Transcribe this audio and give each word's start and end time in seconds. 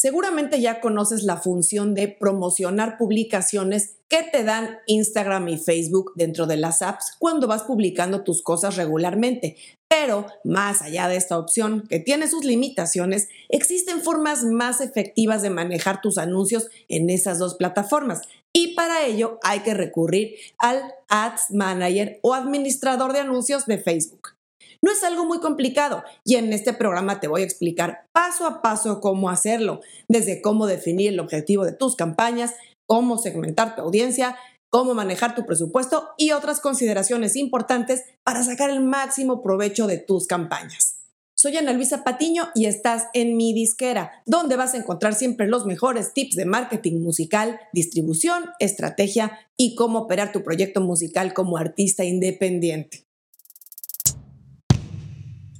Seguramente 0.00 0.62
ya 0.62 0.80
conoces 0.80 1.24
la 1.24 1.36
función 1.36 1.92
de 1.92 2.08
promocionar 2.08 2.96
publicaciones 2.96 3.96
que 4.08 4.22
te 4.22 4.44
dan 4.44 4.78
Instagram 4.86 5.46
y 5.48 5.58
Facebook 5.58 6.12
dentro 6.14 6.46
de 6.46 6.56
las 6.56 6.80
apps 6.80 7.12
cuando 7.18 7.46
vas 7.46 7.64
publicando 7.64 8.24
tus 8.24 8.42
cosas 8.42 8.76
regularmente. 8.76 9.58
Pero 9.90 10.24
más 10.42 10.80
allá 10.80 11.06
de 11.06 11.16
esta 11.16 11.36
opción, 11.36 11.86
que 11.86 12.00
tiene 12.00 12.28
sus 12.28 12.46
limitaciones, 12.46 13.28
existen 13.50 14.00
formas 14.00 14.42
más 14.42 14.80
efectivas 14.80 15.42
de 15.42 15.50
manejar 15.50 16.00
tus 16.00 16.16
anuncios 16.16 16.70
en 16.88 17.10
esas 17.10 17.38
dos 17.38 17.56
plataformas. 17.56 18.22
Y 18.54 18.74
para 18.74 19.04
ello 19.04 19.38
hay 19.42 19.60
que 19.60 19.74
recurrir 19.74 20.34
al 20.56 20.80
Ads 21.10 21.50
Manager 21.50 22.18
o 22.22 22.32
administrador 22.32 23.12
de 23.12 23.20
anuncios 23.20 23.66
de 23.66 23.76
Facebook. 23.76 24.39
No 24.82 24.90
es 24.90 25.04
algo 25.04 25.26
muy 25.26 25.40
complicado 25.40 26.02
y 26.24 26.36
en 26.36 26.52
este 26.52 26.72
programa 26.72 27.20
te 27.20 27.28
voy 27.28 27.42
a 27.42 27.44
explicar 27.44 28.06
paso 28.12 28.46
a 28.46 28.62
paso 28.62 29.00
cómo 29.00 29.28
hacerlo, 29.28 29.80
desde 30.08 30.40
cómo 30.40 30.66
definir 30.66 31.10
el 31.10 31.20
objetivo 31.20 31.66
de 31.66 31.72
tus 31.72 31.96
campañas, 31.96 32.54
cómo 32.86 33.18
segmentar 33.18 33.76
tu 33.76 33.82
audiencia, 33.82 34.36
cómo 34.70 34.94
manejar 34.94 35.34
tu 35.34 35.44
presupuesto 35.44 36.08
y 36.16 36.30
otras 36.30 36.60
consideraciones 36.60 37.36
importantes 37.36 38.04
para 38.24 38.42
sacar 38.42 38.70
el 38.70 38.80
máximo 38.80 39.42
provecho 39.42 39.86
de 39.86 39.98
tus 39.98 40.26
campañas. 40.26 40.96
Soy 41.34 41.56
Ana 41.56 41.72
Luisa 41.72 42.04
Patiño 42.04 42.48
y 42.54 42.66
estás 42.66 43.08
en 43.14 43.36
mi 43.36 43.52
disquera, 43.52 44.22
donde 44.26 44.56
vas 44.56 44.74
a 44.74 44.76
encontrar 44.78 45.14
siempre 45.14 45.46
los 45.46 45.66
mejores 45.66 46.12
tips 46.12 46.36
de 46.36 46.44
marketing 46.44 47.00
musical, 47.00 47.60
distribución, 47.72 48.50
estrategia 48.58 49.38
y 49.56 49.74
cómo 49.74 50.00
operar 50.00 50.32
tu 50.32 50.42
proyecto 50.42 50.80
musical 50.80 51.32
como 51.32 51.56
artista 51.56 52.04
independiente. 52.04 53.09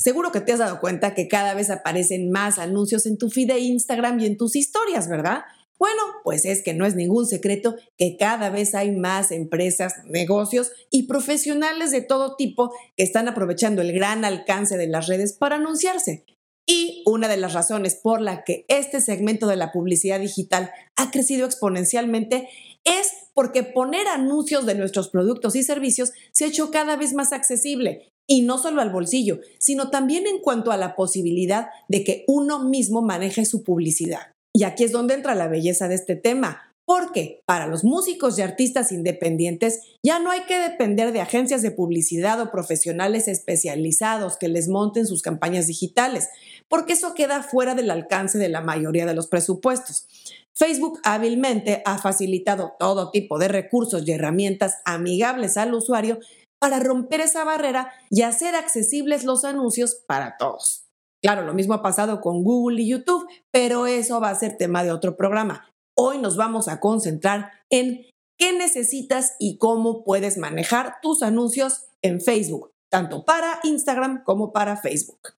Seguro 0.03 0.33
que 0.33 0.41
te 0.41 0.53
has 0.53 0.59
dado 0.59 0.81
cuenta 0.81 1.15
que 1.15 1.29
cada 1.29 1.53
vez 1.53 1.69
aparecen 1.69 2.31
más 2.31 2.59
anuncios 2.59 3.05
en 3.05 3.19
tu 3.19 3.29
feed 3.29 3.49
de 3.49 3.59
Instagram 3.59 4.19
y 4.21 4.27
en 4.27 4.39
tus 4.39 4.57
historias, 4.57 5.09
¿verdad? 5.09 5.43
Bueno, 5.79 6.03
pues 6.25 6.47
es 6.47 6.63
que 6.63 6.73
no 6.73 6.87
es 6.87 6.95
ningún 6.95 7.27
secreto 7.27 7.77
que 7.99 8.17
cada 8.17 8.49
vez 8.49 8.75
hay 8.75 8.93
más 8.93 9.31
empresas, 9.31 9.97
negocios 10.07 10.73
y 10.91 11.03
profesionales 11.03 11.91
de 11.91 12.01
todo 12.01 12.37
tipo 12.37 12.73
que 12.97 13.05
están 13.05 13.29
aprovechando 13.29 13.83
el 13.83 13.93
gran 13.93 14.25
alcance 14.25 14.79
de 14.79 14.87
las 14.87 15.07
redes 15.07 15.35
para 15.35 15.57
anunciarse. 15.57 16.25
Y 16.67 17.03
una 17.05 17.29
de 17.29 17.37
las 17.37 17.53
razones 17.53 17.95
por 17.95 18.23
la 18.23 18.43
que 18.45 18.65
este 18.69 19.03
segmento 19.03 19.49
de 19.49 19.57
la 19.57 19.71
publicidad 19.71 20.21
digital 20.21 20.71
ha 20.97 21.11
crecido 21.11 21.45
exponencialmente 21.45 22.49
es 22.85 23.13
porque 23.35 23.65
poner 23.65 24.07
anuncios 24.09 24.65
de 24.65 24.75
nuestros 24.75 25.11
productos 25.11 25.57
y 25.57 25.63
servicios 25.63 26.13
se 26.33 26.45
ha 26.45 26.49
hecho 26.49 26.71
cada 26.71 26.97
vez 26.97 27.13
más 27.13 27.33
accesible 27.33 28.11
y 28.31 28.43
no 28.43 28.59
solo 28.59 28.81
al 28.81 28.91
bolsillo, 28.91 29.41
sino 29.59 29.91
también 29.91 30.25
en 30.29 30.39
cuanto 30.39 30.71
a 30.71 30.77
la 30.77 30.95
posibilidad 30.95 31.71
de 31.89 32.05
que 32.05 32.25
uno 32.29 32.63
mismo 32.63 33.03
maneje 33.03 33.45
su 33.45 33.65
publicidad. 33.65 34.21
Y 34.55 34.63
aquí 34.63 34.85
es 34.85 34.93
donde 34.93 35.15
entra 35.15 35.35
la 35.35 35.49
belleza 35.49 35.89
de 35.89 35.97
este 35.97 36.15
tema, 36.15 36.63
porque 36.85 37.43
para 37.45 37.67
los 37.67 37.83
músicos 37.83 38.39
y 38.39 38.43
artistas 38.43 38.93
independientes 38.93 39.81
ya 40.01 40.21
no 40.21 40.31
hay 40.31 40.43
que 40.43 40.61
depender 40.61 41.11
de 41.13 41.21
agencias 41.21 41.61
de 41.63 41.73
publicidad 41.73 42.41
o 42.41 42.53
profesionales 42.53 43.27
especializados 43.27 44.37
que 44.37 44.47
les 44.47 44.69
monten 44.69 45.09
sus 45.09 45.23
campañas 45.23 45.67
digitales, 45.67 46.29
porque 46.69 46.93
eso 46.93 47.15
queda 47.15 47.43
fuera 47.43 47.75
del 47.75 47.91
alcance 47.91 48.39
de 48.39 48.49
la 48.49 48.61
mayoría 48.61 49.07
de 49.07 49.15
los 49.15 49.27
presupuestos. 49.27 50.07
Facebook 50.53 51.01
hábilmente 51.05 51.83
ha 51.85 51.99
facilitado 51.99 52.75
todo 52.79 53.11
tipo 53.11 53.39
de 53.39 53.49
recursos 53.49 54.07
y 54.07 54.13
herramientas 54.13 54.77
amigables 54.85 55.57
al 55.57 55.75
usuario 55.75 56.21
para 56.61 56.79
romper 56.79 57.21
esa 57.21 57.43
barrera 57.43 57.93
y 58.11 58.23
hacer 58.23 58.55
accesibles 58.55 59.25
los 59.25 59.45
anuncios 59.45 59.95
para 60.07 60.37
todos. 60.37 60.85
Claro, 61.23 61.45
lo 61.45 61.55
mismo 61.55 61.75
ha 61.75 61.83
pasado 61.83 62.21
con 62.21 62.45
Google 62.45 62.83
y 62.83 62.89
YouTube, 62.89 63.29
pero 63.51 63.87
eso 63.87 64.21
va 64.21 64.31
a 64.31 64.35
ser 64.35 64.57
tema 64.57 64.85
de 64.85 64.93
otro 64.93 65.17
programa. 65.17 65.67
Hoy 65.97 66.19
nos 66.19 66.37
vamos 66.37 66.69
a 66.69 66.81
concentrar 66.81 67.51
en 67.71 68.07
qué 68.39 68.53
necesitas 68.57 69.35
y 69.39 69.59
cómo 69.59 70.05
puedes 70.05 70.39
manejar 70.39 70.97
tus 71.03 71.23
anuncios 71.23 71.87
en 72.03 72.21
Facebook, 72.21 72.71
tanto 72.91 73.25
para 73.25 73.61
Instagram 73.65 74.25
como 74.25 74.53
para 74.53 74.77
Facebook. 74.77 75.35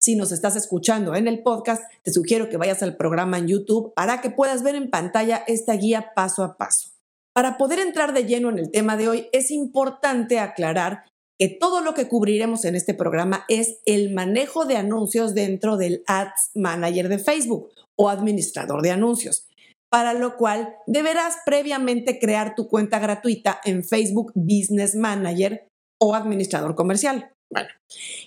Si 0.00 0.14
nos 0.14 0.30
estás 0.30 0.54
escuchando 0.54 1.16
en 1.16 1.26
el 1.26 1.42
podcast, 1.42 1.82
te 2.02 2.12
sugiero 2.12 2.48
que 2.48 2.56
vayas 2.56 2.84
al 2.84 2.96
programa 2.96 3.38
en 3.38 3.48
YouTube 3.48 3.92
para 3.94 4.20
que 4.20 4.30
puedas 4.30 4.62
ver 4.62 4.76
en 4.76 4.90
pantalla 4.90 5.42
esta 5.48 5.74
guía 5.74 6.12
paso 6.14 6.44
a 6.44 6.56
paso. 6.56 6.90
Para 7.38 7.56
poder 7.56 7.78
entrar 7.78 8.14
de 8.14 8.24
lleno 8.24 8.48
en 8.48 8.58
el 8.58 8.72
tema 8.72 8.96
de 8.96 9.08
hoy, 9.08 9.28
es 9.30 9.52
importante 9.52 10.40
aclarar 10.40 11.04
que 11.38 11.48
todo 11.48 11.82
lo 11.82 11.94
que 11.94 12.08
cubriremos 12.08 12.64
en 12.64 12.74
este 12.74 12.94
programa 12.94 13.44
es 13.46 13.78
el 13.86 14.12
manejo 14.12 14.64
de 14.64 14.76
anuncios 14.76 15.34
dentro 15.34 15.76
del 15.76 16.02
Ads 16.08 16.50
Manager 16.56 17.08
de 17.08 17.20
Facebook 17.20 17.70
o 17.96 18.08
administrador 18.08 18.82
de 18.82 18.90
anuncios, 18.90 19.46
para 19.88 20.14
lo 20.14 20.36
cual 20.36 20.74
deberás 20.88 21.36
previamente 21.46 22.18
crear 22.18 22.56
tu 22.56 22.66
cuenta 22.66 22.98
gratuita 22.98 23.60
en 23.64 23.84
Facebook 23.84 24.32
Business 24.34 24.96
Manager 24.96 25.68
o 26.02 26.16
administrador 26.16 26.74
comercial. 26.74 27.30
Bueno, 27.50 27.68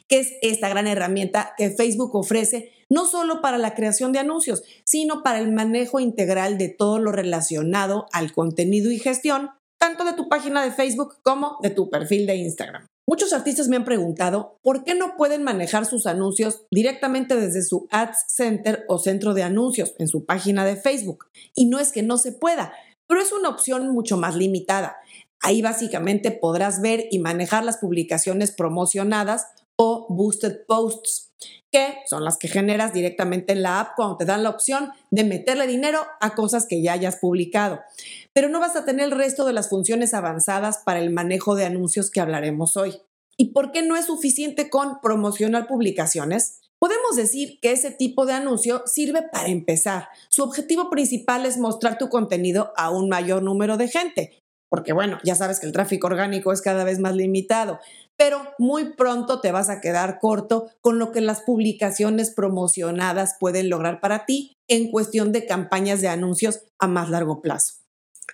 que 0.07 0.19
es 0.19 0.33
esta 0.41 0.69
gran 0.69 0.87
herramienta 0.87 1.53
que 1.57 1.69
Facebook 1.69 2.15
ofrece 2.15 2.71
no 2.89 3.05
solo 3.05 3.41
para 3.41 3.57
la 3.57 3.75
creación 3.75 4.11
de 4.11 4.19
anuncios, 4.19 4.63
sino 4.83 5.23
para 5.23 5.39
el 5.39 5.51
manejo 5.51 5.99
integral 5.99 6.57
de 6.57 6.69
todo 6.69 6.99
lo 6.99 7.11
relacionado 7.11 8.07
al 8.11 8.33
contenido 8.33 8.91
y 8.91 8.99
gestión, 8.99 9.51
tanto 9.79 10.03
de 10.03 10.13
tu 10.13 10.27
página 10.27 10.63
de 10.63 10.71
Facebook 10.71 11.17
como 11.23 11.57
de 11.61 11.69
tu 11.69 11.89
perfil 11.89 12.25
de 12.25 12.35
Instagram. 12.35 12.87
Muchos 13.07 13.33
artistas 13.33 13.67
me 13.67 13.75
han 13.75 13.83
preguntado 13.83 14.59
por 14.61 14.83
qué 14.83 14.95
no 14.95 15.17
pueden 15.17 15.43
manejar 15.43 15.85
sus 15.85 16.05
anuncios 16.05 16.65
directamente 16.71 17.35
desde 17.35 17.63
su 17.63 17.87
Ads 17.91 18.25
Center 18.27 18.85
o 18.87 18.99
centro 18.99 19.33
de 19.33 19.43
anuncios 19.43 19.95
en 19.97 20.07
su 20.07 20.25
página 20.25 20.65
de 20.65 20.75
Facebook. 20.75 21.25
Y 21.55 21.65
no 21.65 21.79
es 21.79 21.91
que 21.91 22.03
no 22.03 22.17
se 22.17 22.31
pueda, 22.31 22.73
pero 23.07 23.21
es 23.21 23.33
una 23.33 23.49
opción 23.49 23.89
mucho 23.89 24.15
más 24.17 24.35
limitada. 24.35 24.95
Ahí 25.41 25.61
básicamente 25.61 26.31
podrás 26.31 26.81
ver 26.81 27.07
y 27.11 27.19
manejar 27.19 27.65
las 27.65 27.77
publicaciones 27.77 28.51
promocionadas 28.51 29.47
o 29.75 30.05
boosted 30.09 30.65
posts, 30.67 31.31
que 31.71 31.95
son 32.05 32.23
las 32.23 32.37
que 32.37 32.47
generas 32.47 32.93
directamente 32.93 33.53
en 33.53 33.63
la 33.63 33.79
app 33.79 33.95
cuando 33.95 34.17
te 34.17 34.25
dan 34.25 34.43
la 34.43 34.49
opción 34.49 34.91
de 35.09 35.23
meterle 35.23 35.65
dinero 35.65 36.05
a 36.19 36.35
cosas 36.35 36.67
que 36.67 36.83
ya 36.83 36.93
hayas 36.93 37.15
publicado. 37.15 37.79
Pero 38.33 38.49
no 38.49 38.59
vas 38.59 38.75
a 38.75 38.85
tener 38.85 39.05
el 39.05 39.17
resto 39.17 39.45
de 39.45 39.53
las 39.53 39.69
funciones 39.69 40.13
avanzadas 40.13 40.79
para 40.85 40.99
el 40.99 41.09
manejo 41.09 41.55
de 41.55 41.65
anuncios 41.65 42.11
que 42.11 42.21
hablaremos 42.21 42.77
hoy. 42.77 43.01
¿Y 43.37 43.53
por 43.53 43.71
qué 43.71 43.81
no 43.81 43.95
es 43.95 44.05
suficiente 44.05 44.69
con 44.69 45.01
promocionar 45.01 45.65
publicaciones? 45.65 46.59
Podemos 46.77 47.15
decir 47.15 47.59
que 47.61 47.71
ese 47.71 47.91
tipo 47.91 48.25
de 48.25 48.33
anuncio 48.33 48.81
sirve 48.87 49.21
para 49.21 49.49
empezar. 49.49 50.09
Su 50.29 50.43
objetivo 50.43 50.89
principal 50.89 51.45
es 51.45 51.57
mostrar 51.57 51.97
tu 51.97 52.09
contenido 52.09 52.73
a 52.75 52.89
un 52.89 53.07
mayor 53.07 53.43
número 53.43 53.77
de 53.77 53.87
gente, 53.87 54.40
porque 54.71 54.93
bueno, 54.93 55.17
ya 55.25 55.35
sabes 55.35 55.59
que 55.59 55.65
el 55.65 55.73
tráfico 55.73 56.07
orgánico 56.07 56.53
es 56.53 56.61
cada 56.61 56.85
vez 56.85 56.97
más 56.97 57.13
limitado, 57.13 57.81
pero 58.15 58.41
muy 58.57 58.93
pronto 58.93 59.41
te 59.41 59.51
vas 59.51 59.69
a 59.69 59.81
quedar 59.81 60.17
corto 60.19 60.69
con 60.79 60.97
lo 60.97 61.11
que 61.11 61.19
las 61.19 61.41
publicaciones 61.41 62.31
promocionadas 62.31 63.35
pueden 63.37 63.69
lograr 63.69 63.99
para 63.99 64.25
ti 64.25 64.55
en 64.69 64.89
cuestión 64.89 65.33
de 65.33 65.45
campañas 65.45 65.99
de 65.99 66.07
anuncios 66.07 66.61
a 66.79 66.87
más 66.87 67.09
largo 67.09 67.41
plazo. 67.41 67.73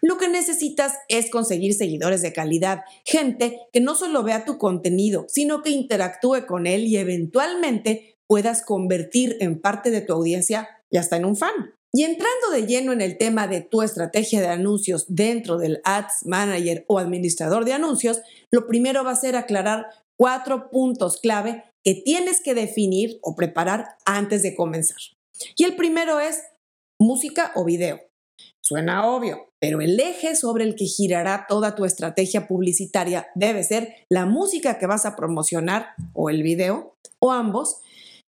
Lo 0.04 0.20
que 0.20 0.30
necesitas 0.30 0.94
es 1.10 1.32
conseguir 1.32 1.74
seguidores 1.74 2.22
de 2.22 2.34
calidad, 2.34 2.82
gente 3.04 3.58
que 3.74 3.82
no 3.82 3.96
solo 3.96 4.22
vea 4.22 4.46
tu 4.46 4.60
contenido, 4.60 5.26
sino 5.30 5.64
que 5.64 5.72
interactúe 5.72 6.46
con 6.46 6.68
él 6.68 6.84
y 6.84 6.98
eventualmente 6.98 8.20
puedas 8.28 8.62
convertir 8.62 9.38
en 9.40 9.60
parte 9.60 9.90
de 9.90 10.02
tu 10.02 10.14
audiencia 10.14 10.70
y 10.92 10.98
hasta 10.98 11.18
en 11.18 11.26
un 11.26 11.36
fan. 11.36 11.77
Y 11.94 12.04
entrando 12.04 12.50
de 12.52 12.66
lleno 12.66 12.92
en 12.92 13.02
el 13.02 13.18
tema 13.18 13.48
de 13.48 13.62
tu 13.62 13.82
estrategia 13.82 14.42
de 14.42 14.48
anuncios 14.48 15.06
dentro 15.08 15.58
del 15.58 15.82
Ads 15.84 16.26
Manager 16.26 16.86
o 16.88 17.00
administrador 17.00 17.66
de 17.66 17.74
anuncios, 17.74 18.22
lo 18.52 18.68
primero 18.68 19.04
va 19.04 19.12
a 19.12 19.16
ser 19.16 19.36
aclarar 19.36 19.88
cuatro 20.18 20.70
puntos 20.70 21.18
clave 21.18 21.64
que 21.84 21.96
tienes 21.96 22.42
que 22.42 22.54
definir 22.54 23.20
o 23.22 23.36
preparar 23.36 23.98
antes 24.06 24.44
de 24.44 24.56
comenzar. 24.56 24.98
Y 25.56 25.64
el 25.64 25.76
primero 25.76 26.20
es 26.20 26.44
música 27.00 27.52
o 27.56 27.64
video. 27.64 28.02
Suena 28.62 29.08
obvio, 29.08 29.54
pero 29.62 29.80
el 29.80 29.98
eje 29.98 30.36
sobre 30.36 30.66
el 30.66 30.76
que 30.76 30.86
girará 30.86 31.46
toda 31.48 31.76
tu 31.76 31.86
estrategia 31.86 32.48
publicitaria 32.48 33.28
debe 33.34 33.64
ser 33.64 34.06
la 34.10 34.26
música 34.26 34.78
que 34.78 34.88
vas 34.88 35.06
a 35.06 35.16
promocionar 35.16 35.94
o 36.14 36.30
el 36.30 36.44
video 36.44 36.98
o 37.20 37.32
ambos 37.32 37.80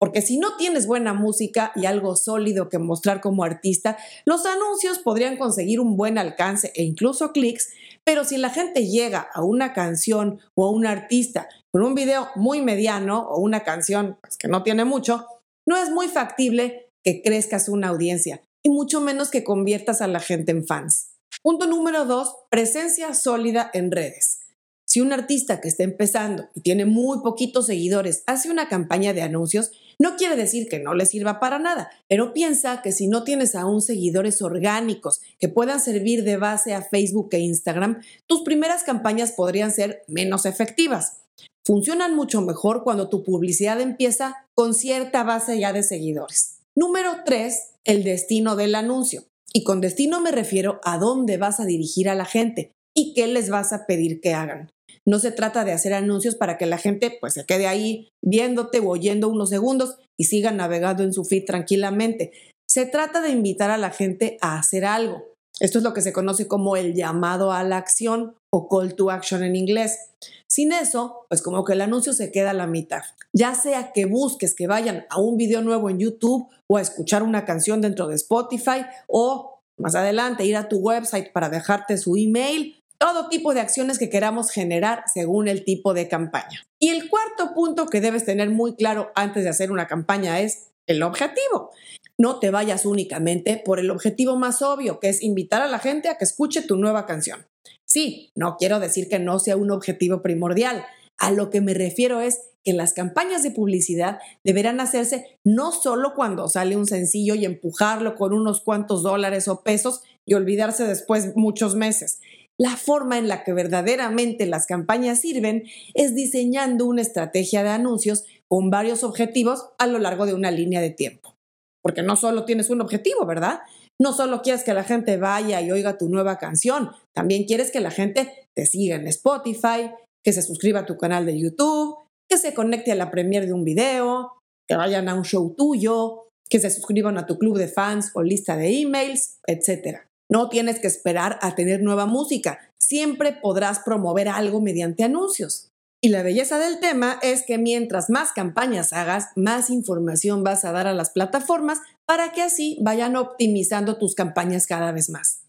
porque 0.03 0.21
si 0.21 0.37
no 0.37 0.57
tienes 0.57 0.85
buena 0.85 1.13
música 1.13 1.71
y 1.77 1.85
algo 1.85 2.17
sólido 2.17 2.67
que 2.67 2.77
mostrar 2.77 3.21
como 3.21 3.45
artista, 3.45 3.97
los 4.25 4.45
anuncios 4.45 4.99
podrían 4.99 5.37
conseguir 5.37 5.79
un 5.79 5.95
buen 5.95 6.17
alcance 6.17 6.73
e 6.75 6.83
incluso 6.83 7.31
clics, 7.31 7.69
pero 8.03 8.25
si 8.25 8.35
la 8.35 8.49
gente 8.49 8.85
llega 8.85 9.29
a 9.33 9.45
una 9.45 9.71
canción 9.71 10.41
o 10.55 10.65
a 10.65 10.71
un 10.71 10.85
artista 10.85 11.47
con 11.71 11.83
un 11.83 11.95
video 11.95 12.27
muy 12.35 12.61
mediano 12.61 13.29
o 13.29 13.39
una 13.39 13.63
canción 13.63 14.17
pues, 14.19 14.35
que 14.35 14.49
no 14.49 14.61
tiene 14.61 14.83
mucho, 14.83 15.25
no 15.65 15.77
es 15.77 15.89
muy 15.89 16.09
factible 16.09 16.91
que 17.01 17.21
crezcas 17.21 17.69
una 17.69 17.87
audiencia 17.87 18.41
y 18.61 18.71
mucho 18.71 18.99
menos 18.99 19.31
que 19.31 19.45
conviertas 19.45 20.01
a 20.01 20.07
la 20.07 20.19
gente 20.19 20.51
en 20.51 20.67
fans. 20.67 21.11
Punto 21.41 21.65
número 21.65 22.03
dos, 22.03 22.35
presencia 22.49 23.13
sólida 23.13 23.71
en 23.73 23.89
redes. 23.89 24.41
Si 24.85 24.99
un 24.99 25.13
artista 25.13 25.61
que 25.61 25.69
está 25.69 25.83
empezando 25.83 26.49
y 26.53 26.59
tiene 26.59 26.83
muy 26.85 27.21
poquitos 27.21 27.67
seguidores 27.67 28.23
hace 28.27 28.51
una 28.51 28.67
campaña 28.67 29.13
de 29.13 29.21
anuncios, 29.21 29.71
No 29.99 30.15
quiere 30.15 30.35
decir 30.35 30.67
que 30.69 30.79
no 30.79 30.93
le 30.93 31.05
sirva 31.05 31.39
para 31.39 31.59
nada, 31.59 31.89
pero 32.07 32.33
piensa 32.33 32.81
que 32.81 32.91
si 32.91 33.07
no 33.07 33.23
tienes 33.23 33.55
aún 33.55 33.81
seguidores 33.81 34.41
orgánicos 34.41 35.21
que 35.39 35.49
puedan 35.49 35.79
servir 35.79 36.23
de 36.23 36.37
base 36.37 36.73
a 36.73 36.81
Facebook 36.81 37.29
e 37.31 37.39
Instagram, 37.39 38.01
tus 38.27 38.41
primeras 38.41 38.83
campañas 38.83 39.31
podrían 39.31 39.71
ser 39.71 40.03
menos 40.07 40.45
efectivas. 40.45 41.19
Funcionan 41.65 42.15
mucho 42.15 42.41
mejor 42.41 42.83
cuando 42.83 43.09
tu 43.09 43.23
publicidad 43.23 43.79
empieza 43.79 44.47
con 44.53 44.73
cierta 44.73 45.23
base 45.23 45.57
ya 45.59 45.71
de 45.71 45.83
seguidores. 45.83 46.59
Número 46.75 47.17
3. 47.25 47.57
El 47.85 48.03
destino 48.03 48.55
del 48.55 48.75
anuncio. 48.75 49.23
Y 49.53 49.63
con 49.63 49.79
destino 49.79 50.19
me 50.19 50.31
refiero 50.31 50.81
a 50.83 50.97
dónde 50.97 51.37
vas 51.37 51.59
a 51.59 51.65
dirigir 51.65 52.09
a 52.09 52.15
la 52.15 52.25
gente 52.25 52.71
y 52.95 53.13
qué 53.13 53.27
les 53.27 53.49
vas 53.49 53.71
a 53.71 53.85
pedir 53.85 54.19
que 54.19 54.33
hagan. 54.33 54.69
No 55.05 55.19
se 55.19 55.31
trata 55.31 55.65
de 55.65 55.73
hacer 55.73 55.93
anuncios 55.93 56.35
para 56.35 56.57
que 56.57 56.65
la 56.65 56.77
gente 56.77 57.17
pues 57.19 57.33
se 57.33 57.45
quede 57.45 57.67
ahí 57.67 58.09
viéndote 58.23 58.79
o 58.79 58.89
oyendo 58.89 59.29
unos 59.29 59.49
segundos 59.49 59.97
y 60.17 60.25
siga 60.25 60.51
navegando 60.51 61.03
en 61.03 61.13
su 61.13 61.25
feed 61.25 61.45
tranquilamente. 61.45 62.31
Se 62.69 62.85
trata 62.85 63.21
de 63.21 63.29
invitar 63.29 63.69
a 63.71 63.77
la 63.77 63.91
gente 63.91 64.37
a 64.41 64.57
hacer 64.57 64.85
algo. 64.85 65.33
Esto 65.59 65.77
es 65.77 65.83
lo 65.83 65.93
que 65.93 66.01
se 66.01 66.13
conoce 66.13 66.47
como 66.47 66.75
el 66.75 66.95
llamado 66.95 67.51
a 67.51 67.63
la 67.63 67.77
acción 67.77 68.35
o 68.51 68.67
call 68.67 68.95
to 68.95 69.11
action 69.11 69.43
en 69.43 69.55
inglés. 69.55 70.09
Sin 70.49 70.71
eso, 70.71 71.25
pues 71.29 71.41
como 71.41 71.63
que 71.63 71.73
el 71.73 71.81
anuncio 71.81 72.13
se 72.13 72.31
queda 72.31 72.51
a 72.51 72.55
la 72.55 72.67
mitad. 72.67 73.01
Ya 73.33 73.53
sea 73.55 73.91
que 73.91 74.05
busques 74.05 74.55
que 74.55 74.67
vayan 74.67 75.05
a 75.09 75.19
un 75.19 75.37
video 75.37 75.61
nuevo 75.61 75.89
en 75.89 75.99
YouTube 75.99 76.47
o 76.69 76.77
a 76.77 76.81
escuchar 76.81 77.23
una 77.23 77.45
canción 77.45 77.81
dentro 77.81 78.07
de 78.07 78.15
Spotify 78.15 78.85
o 79.07 79.59
más 79.79 79.95
adelante 79.95 80.45
ir 80.45 80.55
a 80.55 80.69
tu 80.69 80.77
website 80.77 81.31
para 81.31 81.49
dejarte 81.49 81.97
su 81.97 82.15
email 82.15 82.79
todo 83.03 83.27
tipo 83.27 83.53
de 83.53 83.59
acciones 83.59 83.99
que 83.99 84.09
queramos 84.09 84.49
generar 84.49 85.03
según 85.13 85.49
el 85.49 85.65
tipo 85.65 85.93
de 85.93 86.07
campaña. 86.07 86.65
Y 86.79 86.87
el 86.87 87.09
cuarto 87.09 87.53
punto 87.53 87.87
que 87.87 87.99
debes 87.99 88.23
tener 88.23 88.49
muy 88.49 88.77
claro 88.77 89.11
antes 89.13 89.43
de 89.43 89.49
hacer 89.49 89.73
una 89.73 89.87
campaña 89.87 90.39
es 90.39 90.69
el 90.87 91.03
objetivo. 91.03 91.71
No 92.17 92.39
te 92.39 92.49
vayas 92.49 92.85
únicamente 92.85 93.61
por 93.65 93.81
el 93.81 93.91
objetivo 93.91 94.37
más 94.37 94.61
obvio, 94.61 95.01
que 95.01 95.09
es 95.09 95.21
invitar 95.21 95.61
a 95.61 95.67
la 95.67 95.79
gente 95.79 96.07
a 96.07 96.17
que 96.17 96.23
escuche 96.23 96.61
tu 96.61 96.77
nueva 96.77 97.05
canción. 97.05 97.45
Sí, 97.83 98.31
no 98.35 98.55
quiero 98.55 98.79
decir 98.79 99.09
que 99.09 99.19
no 99.19 99.37
sea 99.37 99.57
un 99.57 99.71
objetivo 99.71 100.21
primordial. 100.21 100.85
A 101.17 101.29
lo 101.29 101.49
que 101.49 101.59
me 101.59 101.73
refiero 101.73 102.21
es 102.21 102.39
que 102.63 102.71
las 102.71 102.93
campañas 102.93 103.43
de 103.43 103.51
publicidad 103.51 104.19
deberán 104.45 104.79
hacerse 104.79 105.39
no 105.43 105.73
solo 105.73 106.13
cuando 106.15 106.47
sale 106.47 106.77
un 106.77 106.87
sencillo 106.87 107.35
y 107.35 107.43
empujarlo 107.43 108.15
con 108.15 108.31
unos 108.31 108.61
cuantos 108.61 109.03
dólares 109.03 109.49
o 109.49 109.61
pesos 109.61 110.03
y 110.25 110.35
olvidarse 110.35 110.85
después 110.85 111.35
muchos 111.35 111.75
meses. 111.75 112.21
La 112.63 112.77
forma 112.77 113.17
en 113.17 113.27
la 113.27 113.43
que 113.43 113.51
verdaderamente 113.51 114.45
las 114.45 114.67
campañas 114.67 115.19
sirven 115.19 115.65
es 115.95 116.15
diseñando 116.15 116.85
una 116.85 117.01
estrategia 117.01 117.61
de 117.61 117.67
anuncios 117.67 118.23
con 118.47 118.69
varios 118.69 119.03
objetivos 119.03 119.71
a 119.77 119.85
lo 119.85 119.99
largo 119.99 120.25
de 120.25 120.33
una 120.33 120.49
línea 120.49 120.79
de 120.79 120.89
tiempo. 120.89 121.35
Porque 121.81 122.03
no 122.03 122.15
solo 122.15 122.45
tienes 122.45 122.69
un 122.69 122.79
objetivo, 122.79 123.25
¿verdad? 123.25 123.59
No 123.99 124.13
solo 124.13 124.41
quieres 124.41 124.63
que 124.63 124.73
la 124.73 124.85
gente 124.85 125.17
vaya 125.17 125.59
y 125.59 125.71
oiga 125.71 125.97
tu 125.97 126.07
nueva 126.07 126.37
canción, 126.37 126.91
también 127.13 127.43
quieres 127.43 127.69
que 127.69 127.81
la 127.81 127.91
gente 127.91 128.31
te 128.55 128.65
siga 128.65 128.95
en 128.95 129.07
Spotify, 129.07 129.91
que 130.23 130.31
se 130.31 130.41
suscriba 130.41 130.79
a 130.79 130.85
tu 130.85 130.95
canal 130.95 131.25
de 131.25 131.37
YouTube, 131.37 131.97
que 132.29 132.37
se 132.37 132.53
conecte 132.53 132.93
a 132.93 132.95
la 132.95 133.11
premiere 133.11 133.45
de 133.45 133.51
un 133.51 133.65
video, 133.65 134.31
que 134.69 134.77
vayan 134.77 135.09
a 135.09 135.15
un 135.15 135.25
show 135.25 135.53
tuyo, 135.53 136.29
que 136.49 136.61
se 136.61 136.69
suscriban 136.69 137.17
a 137.17 137.25
tu 137.25 137.37
club 137.37 137.57
de 137.57 137.67
fans 137.67 138.11
o 138.13 138.23
lista 138.23 138.55
de 138.55 138.69
emails, 138.79 139.39
etc. 139.47 140.12
No 140.29 140.49
tienes 140.49 140.79
que 140.79 140.87
esperar 140.87 141.37
a 141.41 141.55
tener 141.55 141.81
nueva 141.81 142.05
música. 142.05 142.59
Siempre 142.77 143.33
podrás 143.33 143.79
promover 143.79 144.29
algo 144.29 144.61
mediante 144.61 145.03
anuncios. 145.03 145.69
Y 146.01 146.09
la 146.09 146.21
belleza 146.21 146.57
del 146.57 146.79
tema 146.79 147.17
es 147.21 147.43
que 147.43 147.57
mientras 147.57 148.09
más 148.09 148.33
campañas 148.33 148.91
hagas, 148.91 149.27
más 149.37 149.69
información 149.69 150.43
vas 150.43 150.65
a 150.65 150.73
dar 150.73 150.85
a 150.85 150.93
las 150.93 151.11
plataformas 151.11 151.79
para 152.05 152.33
que 152.33 152.41
así 152.41 152.77
vayan 152.81 153.15
optimizando 153.15 153.97
tus 153.97 154.13
campañas 154.13 154.67
cada 154.67 154.91
vez 154.91 155.09
más. 155.09 155.43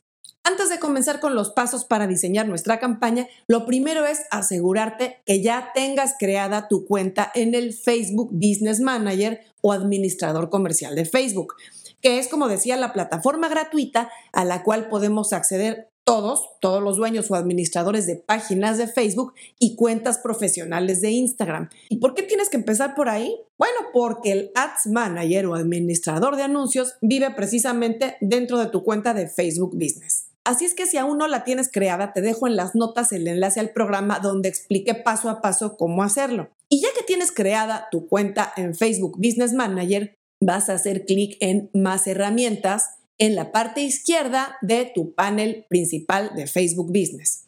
Antes 0.45 0.69
de 0.69 0.79
comenzar 0.79 1.21
con 1.21 1.35
los 1.35 1.51
pasos 1.51 1.87
para 1.87 2.07
diseñar 2.07 2.47
nuestra 2.47 2.79
campaña, 2.79 3.27
lo 3.49 3.67
primero 3.67 4.07
es 4.07 4.21
asegurarte 4.31 5.23
que 5.25 5.43
ya 5.43 5.71
tengas 5.75 6.15
creada 6.21 6.69
tu 6.69 6.87
cuenta 6.87 7.33
en 7.35 7.55
el 7.55 7.73
Facebook 7.73 8.29
Business 8.31 8.79
Manager 8.79 9.41
o 9.63 9.73
administrador 9.73 10.51
comercial 10.51 10.95
de 10.95 11.07
Facebook 11.07 11.55
que 12.05 12.19
es, 12.19 12.29
como 12.29 12.49
decía, 12.49 12.77
la 12.77 12.93
plataforma 12.93 13.49
gratuita 13.49 14.11
a 14.35 14.45
la 14.45 14.63
cual 14.63 14.89
podemos 14.91 15.33
acceder 15.33 15.91
todos, 16.05 16.51
todos 16.61 16.83
los 16.83 16.99
dueños 16.99 17.31
o 17.31 17.35
administradores 17.35 18.07
de 18.07 18.17
páginas 18.17 18.77
de 18.77 18.89
Facebook 18.89 19.33
y 19.59 19.75
cuentas 19.75 20.19
profesionales 20.19 21.01
de 21.01 21.13
Instagram. 21.13 21.71
¿Y 21.89 21.97
por 21.97 22.13
qué 22.13 22.23
tienes 22.23 22.51
que 22.51 22.59
empezar 22.59 22.95
por 22.95 23.09
ahí? 23.09 23.35
Bueno, 23.57 23.75
porque 23.95 24.33
el 24.33 24.51
Ads 24.55 24.89
Manager 24.93 25.47
o 25.47 25.55
administrador 25.55 26.37
de 26.37 26.43
anuncios 26.43 26.97
vive 27.01 27.31
precisamente 27.31 28.19
dentro 28.21 28.59
de 28.59 28.67
tu 28.67 28.85
cuenta 28.85 29.15
de 29.15 29.27
Facebook 29.27 29.73
Business. 29.73 30.27
Así 30.45 30.67
es 30.67 30.75
que 30.75 30.85
si 30.85 30.99
aún 30.99 31.17
no 31.17 31.27
la 31.27 31.43
tienes 31.43 31.73
creada, 31.73 32.13
te 32.13 32.21
dejo 32.21 32.47
en 32.47 32.57
las 32.57 32.75
notas 32.75 33.13
el 33.13 33.27
enlace 33.27 33.61
al 33.61 33.71
programa 33.71 34.19
donde 34.19 34.51
explique 34.51 34.95
paso 34.95 35.31
a 35.31 35.41
paso 35.41 35.79
cómo 35.79 36.03
hacerlo. 36.03 36.51
Y 36.69 36.83
ya 36.83 36.89
que 36.95 37.03
tienes 37.03 37.33
creada 37.33 37.89
tu 37.91 38.09
cuenta 38.09 38.53
en 38.59 38.75
Facebook 38.75 39.17
Business 39.17 39.55
Manager, 39.55 40.19
vas 40.45 40.69
a 40.69 40.75
hacer 40.75 41.05
clic 41.05 41.37
en 41.41 41.71
Más 41.73 42.07
herramientas 42.07 42.97
en 43.19 43.35
la 43.35 43.53
parte 43.53 43.81
izquierda 43.81 44.57
de 44.61 44.91
tu 44.95 45.15
panel 45.15 45.67
principal 45.69 46.33
de 46.35 46.47
Facebook 46.47 46.89
Business. 46.89 47.47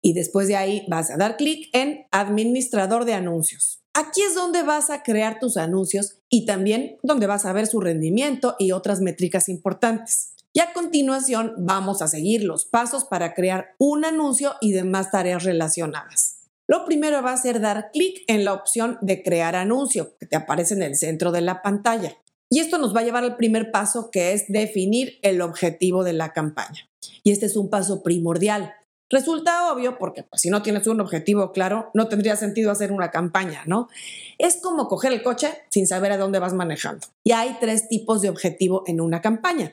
Y 0.00 0.12
después 0.12 0.46
de 0.46 0.56
ahí 0.56 0.84
vas 0.88 1.10
a 1.10 1.16
dar 1.16 1.36
clic 1.36 1.68
en 1.72 2.06
Administrador 2.12 3.04
de 3.04 3.14
anuncios. 3.14 3.80
Aquí 3.94 4.22
es 4.22 4.34
donde 4.34 4.62
vas 4.62 4.90
a 4.90 5.02
crear 5.02 5.40
tus 5.40 5.56
anuncios 5.56 6.18
y 6.28 6.46
también 6.46 6.98
donde 7.02 7.26
vas 7.26 7.44
a 7.44 7.52
ver 7.52 7.66
su 7.66 7.80
rendimiento 7.80 8.54
y 8.58 8.70
otras 8.70 9.00
métricas 9.00 9.48
importantes. 9.48 10.34
Y 10.52 10.60
a 10.60 10.72
continuación 10.72 11.54
vamos 11.58 12.00
a 12.00 12.08
seguir 12.08 12.44
los 12.44 12.64
pasos 12.64 13.04
para 13.04 13.34
crear 13.34 13.74
un 13.78 14.04
anuncio 14.04 14.54
y 14.60 14.72
demás 14.72 15.10
tareas 15.10 15.42
relacionadas. 15.42 16.38
Lo 16.68 16.84
primero 16.84 17.22
va 17.22 17.32
a 17.32 17.36
ser 17.36 17.60
dar 17.60 17.90
clic 17.92 18.24
en 18.28 18.44
la 18.44 18.52
opción 18.52 18.98
de 19.00 19.22
crear 19.22 19.56
anuncio 19.56 20.16
que 20.18 20.26
te 20.26 20.36
aparece 20.36 20.74
en 20.74 20.82
el 20.82 20.96
centro 20.96 21.32
de 21.32 21.40
la 21.40 21.62
pantalla. 21.62 22.18
Y 22.50 22.60
esto 22.60 22.78
nos 22.78 22.94
va 22.94 23.00
a 23.00 23.04
llevar 23.04 23.24
al 23.24 23.36
primer 23.36 23.70
paso 23.70 24.10
que 24.10 24.32
es 24.32 24.46
definir 24.48 25.18
el 25.22 25.40
objetivo 25.42 26.04
de 26.04 26.14
la 26.14 26.32
campaña. 26.32 26.88
Y 27.22 27.30
este 27.30 27.46
es 27.46 27.56
un 27.56 27.68
paso 27.68 28.02
primordial. 28.02 28.74
Resulta 29.10 29.72
obvio 29.72 29.98
porque 29.98 30.22
pues, 30.22 30.42
si 30.42 30.50
no 30.50 30.62
tienes 30.62 30.86
un 30.86 31.00
objetivo 31.00 31.52
claro, 31.52 31.90
no 31.94 32.08
tendría 32.08 32.36
sentido 32.36 32.70
hacer 32.70 32.92
una 32.92 33.10
campaña, 33.10 33.62
¿no? 33.66 33.88
Es 34.36 34.60
como 34.62 34.86
coger 34.86 35.12
el 35.12 35.22
coche 35.22 35.48
sin 35.70 35.86
saber 35.86 36.12
a 36.12 36.18
dónde 36.18 36.38
vas 36.38 36.52
manejando. 36.52 37.06
Y 37.24 37.32
hay 37.32 37.56
tres 37.60 37.88
tipos 37.88 38.20
de 38.20 38.28
objetivo 38.28 38.82
en 38.86 39.00
una 39.00 39.22
campaña. 39.22 39.72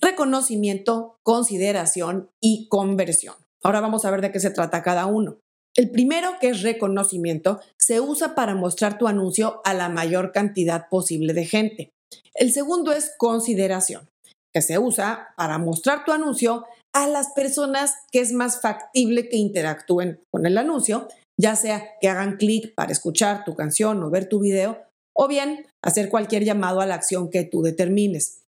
Reconocimiento, 0.00 1.18
consideración 1.24 2.30
y 2.40 2.68
conversión. 2.68 3.34
Ahora 3.64 3.80
vamos 3.80 4.04
a 4.04 4.10
ver 4.12 4.20
de 4.20 4.30
qué 4.30 4.38
se 4.38 4.50
trata 4.50 4.82
cada 4.82 5.06
uno. 5.06 5.38
El 5.74 5.90
primero, 5.90 6.30
que 6.40 6.48
es 6.50 6.62
reconocimiento, 6.62 7.60
se 7.76 8.00
usa 8.00 8.34
para 8.34 8.54
mostrar 8.54 8.98
tu 8.98 9.08
anuncio 9.08 9.60
a 9.64 9.74
la 9.74 9.88
mayor 9.88 10.32
cantidad 10.32 10.88
posible 10.88 11.34
de 11.34 11.44
gente. 11.44 11.92
El 12.38 12.52
segundo 12.52 12.92
es 12.92 13.14
consideración, 13.18 14.08
que 14.54 14.62
se 14.62 14.78
usa 14.78 15.34
para 15.36 15.58
mostrar 15.58 16.04
tu 16.04 16.12
anuncio 16.12 16.66
a 16.94 17.08
las 17.08 17.30
personas 17.32 17.94
que 18.12 18.20
es 18.20 18.32
más 18.32 18.60
factible 18.60 19.28
que 19.28 19.36
interactúen 19.36 20.20
con 20.30 20.46
el 20.46 20.56
anuncio, 20.56 21.08
ya 21.36 21.56
sea 21.56 21.98
que 22.00 22.08
hagan 22.08 22.36
clic 22.36 22.76
para 22.76 22.92
escuchar 22.92 23.44
tu 23.44 23.56
canción 23.56 24.00
o 24.04 24.10
ver 24.10 24.28
tu 24.28 24.38
video, 24.38 24.78
o 25.16 25.26
bien 25.26 25.66
hacer 25.82 26.08
cualquier 26.08 26.44
llamado 26.44 26.80
a 26.80 26.86
la 26.86 26.94
acción 26.94 27.28
que 27.28 27.42
tú 27.42 27.62
determines. 27.62 28.42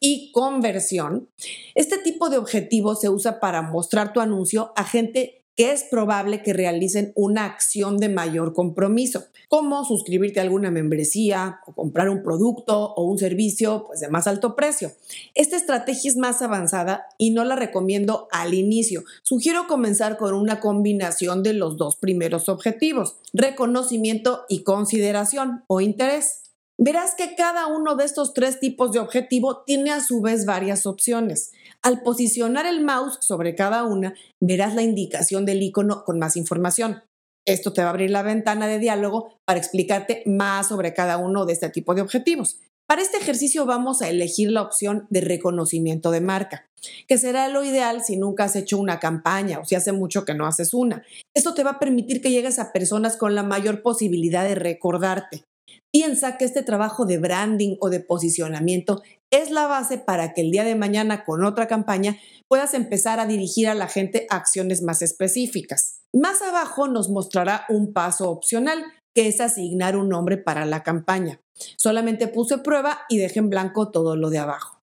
Y 0.00 0.32
conversión. 0.32 1.28
Este 1.76 1.98
tipo 1.98 2.28
de 2.28 2.38
objetivo 2.38 2.96
se 2.96 3.08
usa 3.08 3.38
para 3.38 3.62
mostrar 3.62 4.12
tu 4.12 4.18
anuncio 4.18 4.72
a 4.74 4.82
gente 4.82 5.44
que 5.56 5.72
es 5.72 5.84
probable 5.84 6.42
que 6.42 6.52
realicen 6.52 7.12
una 7.14 7.46
acción 7.46 7.96
de 7.96 8.10
mayor 8.10 8.52
compromiso, 8.52 9.24
como 9.48 9.84
suscribirte 9.84 10.38
a 10.38 10.42
alguna 10.42 10.70
membresía 10.70 11.60
o 11.66 11.72
comprar 11.72 12.10
un 12.10 12.22
producto 12.22 12.92
o 12.94 13.04
un 13.04 13.18
servicio 13.18 13.84
pues, 13.86 14.00
de 14.00 14.08
más 14.08 14.26
alto 14.26 14.54
precio. 14.54 14.92
Esta 15.34 15.56
estrategia 15.56 16.10
es 16.10 16.16
más 16.16 16.42
avanzada 16.42 17.06
y 17.16 17.30
no 17.30 17.42
la 17.44 17.56
recomiendo 17.56 18.28
al 18.32 18.52
inicio. 18.52 19.04
Sugiero 19.22 19.66
comenzar 19.66 20.18
con 20.18 20.34
una 20.34 20.60
combinación 20.60 21.42
de 21.42 21.54
los 21.54 21.78
dos 21.78 21.96
primeros 21.96 22.48
objetivos, 22.50 23.16
reconocimiento 23.32 24.44
y 24.48 24.62
consideración 24.62 25.64
o 25.68 25.80
interés. 25.80 26.42
Verás 26.78 27.14
que 27.14 27.34
cada 27.34 27.68
uno 27.68 27.96
de 27.96 28.04
estos 28.04 28.34
tres 28.34 28.60
tipos 28.60 28.92
de 28.92 28.98
objetivo 28.98 29.62
tiene 29.64 29.92
a 29.92 30.02
su 30.02 30.20
vez 30.20 30.44
varias 30.44 30.84
opciones. 30.84 31.52
Al 31.86 32.02
posicionar 32.02 32.66
el 32.66 32.84
mouse 32.84 33.16
sobre 33.20 33.54
cada 33.54 33.84
una, 33.84 34.12
verás 34.40 34.74
la 34.74 34.82
indicación 34.82 35.46
del 35.46 35.62
icono 35.62 36.02
con 36.02 36.18
más 36.18 36.36
información. 36.36 37.04
Esto 37.46 37.72
te 37.72 37.80
va 37.80 37.86
a 37.86 37.90
abrir 37.90 38.10
la 38.10 38.22
ventana 38.22 38.66
de 38.66 38.80
diálogo 38.80 39.38
para 39.44 39.60
explicarte 39.60 40.24
más 40.26 40.66
sobre 40.66 40.94
cada 40.94 41.16
uno 41.16 41.46
de 41.46 41.52
este 41.52 41.68
tipo 41.70 41.94
de 41.94 42.02
objetivos. 42.02 42.58
Para 42.88 43.02
este 43.02 43.18
ejercicio 43.18 43.66
vamos 43.66 44.02
a 44.02 44.08
elegir 44.08 44.50
la 44.50 44.62
opción 44.62 45.06
de 45.10 45.20
reconocimiento 45.20 46.10
de 46.10 46.20
marca, 46.20 46.66
que 47.06 47.18
será 47.18 47.48
lo 47.50 47.62
ideal 47.62 48.02
si 48.02 48.16
nunca 48.16 48.42
has 48.42 48.56
hecho 48.56 48.78
una 48.78 48.98
campaña 48.98 49.60
o 49.60 49.64
si 49.64 49.76
hace 49.76 49.92
mucho 49.92 50.24
que 50.24 50.34
no 50.34 50.44
haces 50.44 50.74
una. 50.74 51.04
Esto 51.34 51.54
te 51.54 51.62
va 51.62 51.70
a 51.70 51.78
permitir 51.78 52.20
que 52.20 52.32
llegues 52.32 52.58
a 52.58 52.72
personas 52.72 53.16
con 53.16 53.36
la 53.36 53.44
mayor 53.44 53.82
posibilidad 53.82 54.42
de 54.42 54.56
recordarte. 54.56 55.44
Piensa 55.92 56.36
que 56.36 56.44
este 56.44 56.62
trabajo 56.62 57.06
de 57.06 57.18
branding 57.18 57.76
o 57.80 57.90
de 57.90 58.00
posicionamiento 58.00 59.02
es 59.30 59.50
la 59.50 59.66
base 59.66 59.98
para 59.98 60.32
que 60.32 60.40
el 60.40 60.50
día 60.50 60.64
de 60.64 60.74
mañana 60.74 61.24
con 61.24 61.44
otra 61.44 61.66
campaña 61.66 62.16
puedas 62.48 62.74
empezar 62.74 63.20
a 63.20 63.26
dirigir 63.26 63.68
a 63.68 63.74
la 63.74 63.88
gente 63.88 64.26
a 64.30 64.36
acciones 64.36 64.82
más 64.82 65.02
específicas. 65.02 66.00
Más 66.12 66.42
abajo 66.42 66.88
nos 66.88 67.10
mostrará 67.10 67.64
un 67.68 67.92
paso 67.92 68.30
opcional, 68.30 68.84
que 69.14 69.28
es 69.28 69.40
asignar 69.40 69.96
un 69.96 70.08
nombre 70.08 70.36
para 70.36 70.64
la 70.66 70.82
campaña. 70.82 71.40
Solamente 71.76 72.28
puse 72.28 72.58
prueba 72.58 73.00
y 73.08 73.18
dejé 73.18 73.40
en 73.40 73.50
blanco 73.50 73.90
todo 73.90 74.16
lo 74.16 74.30
de 74.30 74.38
abajo. 74.38 74.82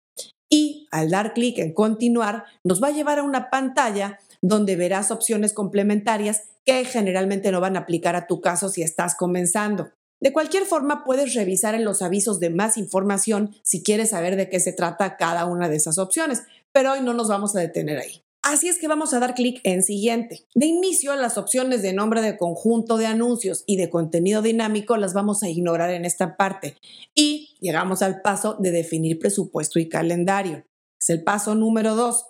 Y 0.50 0.88
al 0.92 1.10
dar 1.10 1.34
clic 1.34 1.60
en 1.60 1.74
continuar, 1.74 2.46
nos 2.64 2.82
va 2.82 2.88
a 2.88 2.92
llevar 2.92 3.20
a 3.20 3.24
una 3.24 3.50
pantalla 3.50 4.20
donde 4.42 4.76
verás 4.76 5.12
opciones 5.12 5.54
complementarias 5.54 6.44
que 6.66 6.86
generalmente 6.86 7.52
no 7.52 7.62
van 7.62 7.78
a 7.78 7.82
aplicar 7.82 8.16
a 8.16 8.28
tu 8.28 8.42
caso 8.42 8.70
si 8.70 8.82
estás 8.82 9.16
comenzando. 9.16 9.92
De 10.22 10.34
cualquier 10.34 10.66
forma, 10.66 11.04
puedes 11.04 11.34
revisar 11.34 11.76
en 11.76 11.86
los 11.86 12.02
avisos 12.02 12.40
de 12.40 12.50
más 12.50 12.78
información 12.78 13.56
si 13.64 13.84
quieres 13.84 14.12
saber 14.12 14.36
de 14.36 14.50
qué 14.50 14.60
se 14.60 14.74
trata 14.74 15.18
cada 15.18 15.46
una 15.46 15.70
de 15.70 15.76
esas 15.76 15.98
opciones, 15.98 16.44
pero 16.72 16.94
hoy 16.94 17.02
no 17.02 17.14
nos 17.14 17.28
vamos 17.28 17.56
a 17.56 17.60
detener 17.60 18.00
ahí. 18.00 18.22
Así 18.46 18.68
es 18.68 18.78
que 18.78 18.88
vamos 18.88 19.12
a 19.16 19.20
dar 19.20 19.34
clic 19.34 19.60
en 19.64 19.82
siguiente. 19.82 20.46
De 20.54 20.68
inicio, 20.68 21.16
las 21.16 21.40
opciones 21.40 21.82
de 21.82 21.94
nombre 21.94 22.22
de 22.22 22.38
conjunto 22.38 22.98
de 22.98 23.08
anuncios 23.08 23.64
y 23.66 23.76
de 23.78 23.90
contenido 23.90 24.44
dinámico 24.44 24.98
las 24.98 25.16
vamos 25.16 25.42
a 25.42 25.50
ignorar 25.50 25.90
en 25.90 26.06
esta 26.06 26.38
parte. 26.38 26.78
Y 27.16 27.58
llegamos 27.60 28.04
al 28.04 28.22
paso 28.22 28.56
de 28.60 28.70
definir 28.70 29.18
presupuesto 29.18 29.80
y 29.80 29.90
calendario. 29.90 30.64
Es 31.02 31.10
el 31.10 31.24
paso 31.24 31.56
número 31.56 31.96
dos. 31.96 32.28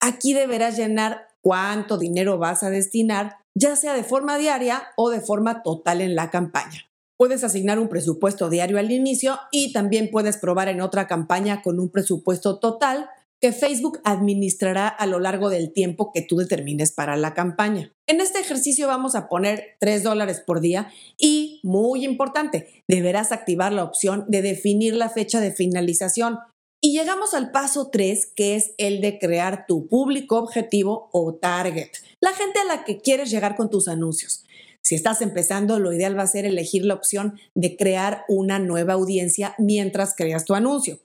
Aquí 0.00 0.32
deberás 0.32 0.76
llenar 0.76 1.26
cuánto 1.40 1.98
dinero 1.98 2.38
vas 2.38 2.62
a 2.62 2.70
destinar, 2.70 3.38
ya 3.52 3.74
sea 3.74 3.94
de 3.94 4.04
forma 4.04 4.38
diaria 4.38 4.90
o 4.96 5.10
de 5.10 5.20
forma 5.20 5.64
total 5.64 6.02
en 6.02 6.14
la 6.14 6.30
campaña. 6.30 6.91
Puedes 7.22 7.44
asignar 7.44 7.78
un 7.78 7.88
presupuesto 7.88 8.50
diario 8.50 8.80
al 8.80 8.90
inicio 8.90 9.38
y 9.52 9.72
también 9.72 10.10
puedes 10.10 10.38
probar 10.38 10.66
en 10.66 10.80
otra 10.80 11.06
campaña 11.06 11.62
con 11.62 11.78
un 11.78 11.88
presupuesto 11.88 12.58
total 12.58 13.08
que 13.40 13.52
Facebook 13.52 14.00
administrará 14.02 14.88
a 14.88 15.06
lo 15.06 15.20
largo 15.20 15.48
del 15.48 15.72
tiempo 15.72 16.10
que 16.12 16.22
tú 16.22 16.38
determines 16.38 16.90
para 16.90 17.16
la 17.16 17.32
campaña. 17.32 17.92
En 18.08 18.20
este 18.20 18.40
ejercicio 18.40 18.88
vamos 18.88 19.14
a 19.14 19.28
poner 19.28 19.76
3 19.78 20.02
dólares 20.02 20.42
por 20.44 20.60
día 20.60 20.90
y, 21.16 21.60
muy 21.62 22.04
importante, 22.04 22.82
deberás 22.88 23.30
activar 23.30 23.72
la 23.72 23.84
opción 23.84 24.24
de 24.26 24.42
definir 24.42 24.96
la 24.96 25.08
fecha 25.08 25.38
de 25.38 25.52
finalización. 25.52 26.40
Y 26.80 26.92
llegamos 26.98 27.34
al 27.34 27.52
paso 27.52 27.90
3, 27.92 28.32
que 28.34 28.56
es 28.56 28.74
el 28.78 29.00
de 29.00 29.20
crear 29.20 29.66
tu 29.68 29.86
público 29.86 30.38
objetivo 30.38 31.08
o 31.12 31.36
target, 31.36 31.90
la 32.20 32.32
gente 32.32 32.58
a 32.58 32.64
la 32.64 32.82
que 32.82 32.98
quieres 32.98 33.30
llegar 33.30 33.54
con 33.54 33.70
tus 33.70 33.86
anuncios. 33.86 34.44
Si 34.82 34.96
estás 34.96 35.22
empezando, 35.22 35.78
lo 35.78 35.92
ideal 35.92 36.18
va 36.18 36.24
a 36.24 36.26
ser 36.26 36.44
elegir 36.44 36.84
la 36.84 36.94
opción 36.94 37.38
de 37.54 37.76
crear 37.76 38.24
una 38.28 38.58
nueva 38.58 38.94
audiencia 38.94 39.54
mientras 39.56 40.14
creas 40.14 40.44
tu 40.44 40.54
anuncio. 40.54 40.98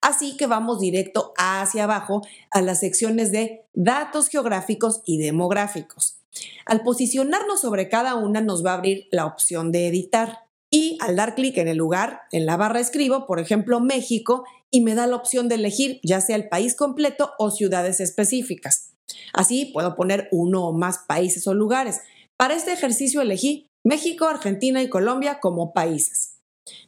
Así 0.00 0.36
que 0.36 0.46
vamos 0.46 0.80
directo 0.80 1.34
hacia 1.36 1.84
abajo 1.84 2.22
a 2.50 2.62
las 2.62 2.80
secciones 2.80 3.32
de 3.32 3.64
datos 3.74 4.28
geográficos 4.28 5.02
y 5.04 5.18
demográficos. 5.18 6.18
Al 6.64 6.82
posicionarnos 6.82 7.60
sobre 7.60 7.88
cada 7.88 8.14
una 8.14 8.40
nos 8.40 8.64
va 8.64 8.72
a 8.72 8.74
abrir 8.74 9.08
la 9.10 9.26
opción 9.26 9.72
de 9.72 9.88
editar. 9.88 10.38
Y 10.70 10.98
al 11.00 11.14
dar 11.14 11.36
clic 11.36 11.56
en 11.58 11.68
el 11.68 11.76
lugar, 11.76 12.22
en 12.32 12.46
la 12.46 12.56
barra 12.56 12.80
escribo, 12.80 13.26
por 13.26 13.38
ejemplo, 13.38 13.78
México, 13.78 14.44
y 14.70 14.80
me 14.80 14.96
da 14.96 15.06
la 15.06 15.14
opción 15.14 15.48
de 15.48 15.54
elegir 15.54 16.00
ya 16.02 16.20
sea 16.20 16.34
el 16.34 16.48
país 16.48 16.74
completo 16.74 17.30
o 17.38 17.52
ciudades 17.52 18.00
específicas. 18.00 18.90
Así 19.32 19.66
puedo 19.66 19.94
poner 19.94 20.28
uno 20.32 20.66
o 20.66 20.72
más 20.72 20.98
países 21.06 21.46
o 21.46 21.54
lugares. 21.54 22.00
Para 22.38 22.54
este 22.54 22.72
ejercicio 22.72 23.20
elegí 23.20 23.68
México, 23.84 24.26
Argentina 24.26 24.82
y 24.82 24.88
Colombia 24.88 25.38
como 25.40 25.72
países. 25.72 26.38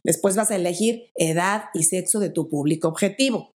Después 0.03 0.35
vas 0.35 0.51
a 0.51 0.55
elegir 0.55 1.09
edad 1.15 1.65
y 1.73 1.83
sexo 1.83 2.19
de 2.19 2.29
tu 2.29 2.49
público 2.49 2.87
objetivo. 2.87 3.51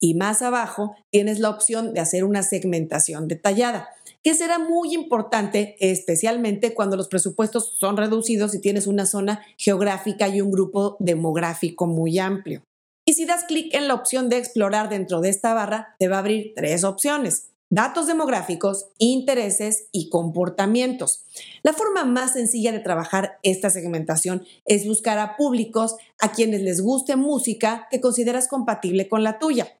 Y 0.00 0.14
más 0.14 0.42
abajo 0.42 0.94
tienes 1.10 1.38
la 1.38 1.50
opción 1.50 1.94
de 1.94 2.00
hacer 2.00 2.24
una 2.24 2.42
segmentación 2.42 3.26
detallada, 3.26 3.88
que 4.22 4.34
será 4.34 4.58
muy 4.58 4.94
importante 4.94 5.76
especialmente 5.80 6.74
cuando 6.74 6.96
los 6.96 7.08
presupuestos 7.08 7.76
son 7.78 7.96
reducidos 7.96 8.54
y 8.54 8.60
tienes 8.60 8.86
una 8.86 9.06
zona 9.06 9.44
geográfica 9.56 10.28
y 10.28 10.40
un 10.40 10.50
grupo 10.50 10.96
demográfico 11.00 11.86
muy 11.86 12.18
amplio. 12.18 12.62
Y 13.06 13.14
si 13.14 13.24
das 13.24 13.44
clic 13.44 13.74
en 13.74 13.88
la 13.88 13.94
opción 13.94 14.28
de 14.28 14.38
explorar 14.38 14.88
dentro 14.88 15.20
de 15.20 15.30
esta 15.30 15.54
barra, 15.54 15.94
te 15.98 16.08
va 16.08 16.16
a 16.16 16.20
abrir 16.20 16.52
tres 16.54 16.84
opciones 16.84 17.53
datos 17.74 18.06
demográficos, 18.06 18.86
intereses 18.98 19.88
y 19.90 20.08
comportamientos. 20.08 21.24
La 21.64 21.72
forma 21.72 22.04
más 22.04 22.34
sencilla 22.34 22.70
de 22.70 22.78
trabajar 22.78 23.38
esta 23.42 23.68
segmentación 23.68 24.44
es 24.64 24.86
buscar 24.86 25.18
a 25.18 25.36
públicos 25.36 25.96
a 26.20 26.30
quienes 26.30 26.62
les 26.62 26.80
guste 26.80 27.16
música 27.16 27.88
que 27.90 28.00
consideras 28.00 28.46
compatible 28.46 29.08
con 29.08 29.24
la 29.24 29.40
tuya. 29.40 29.76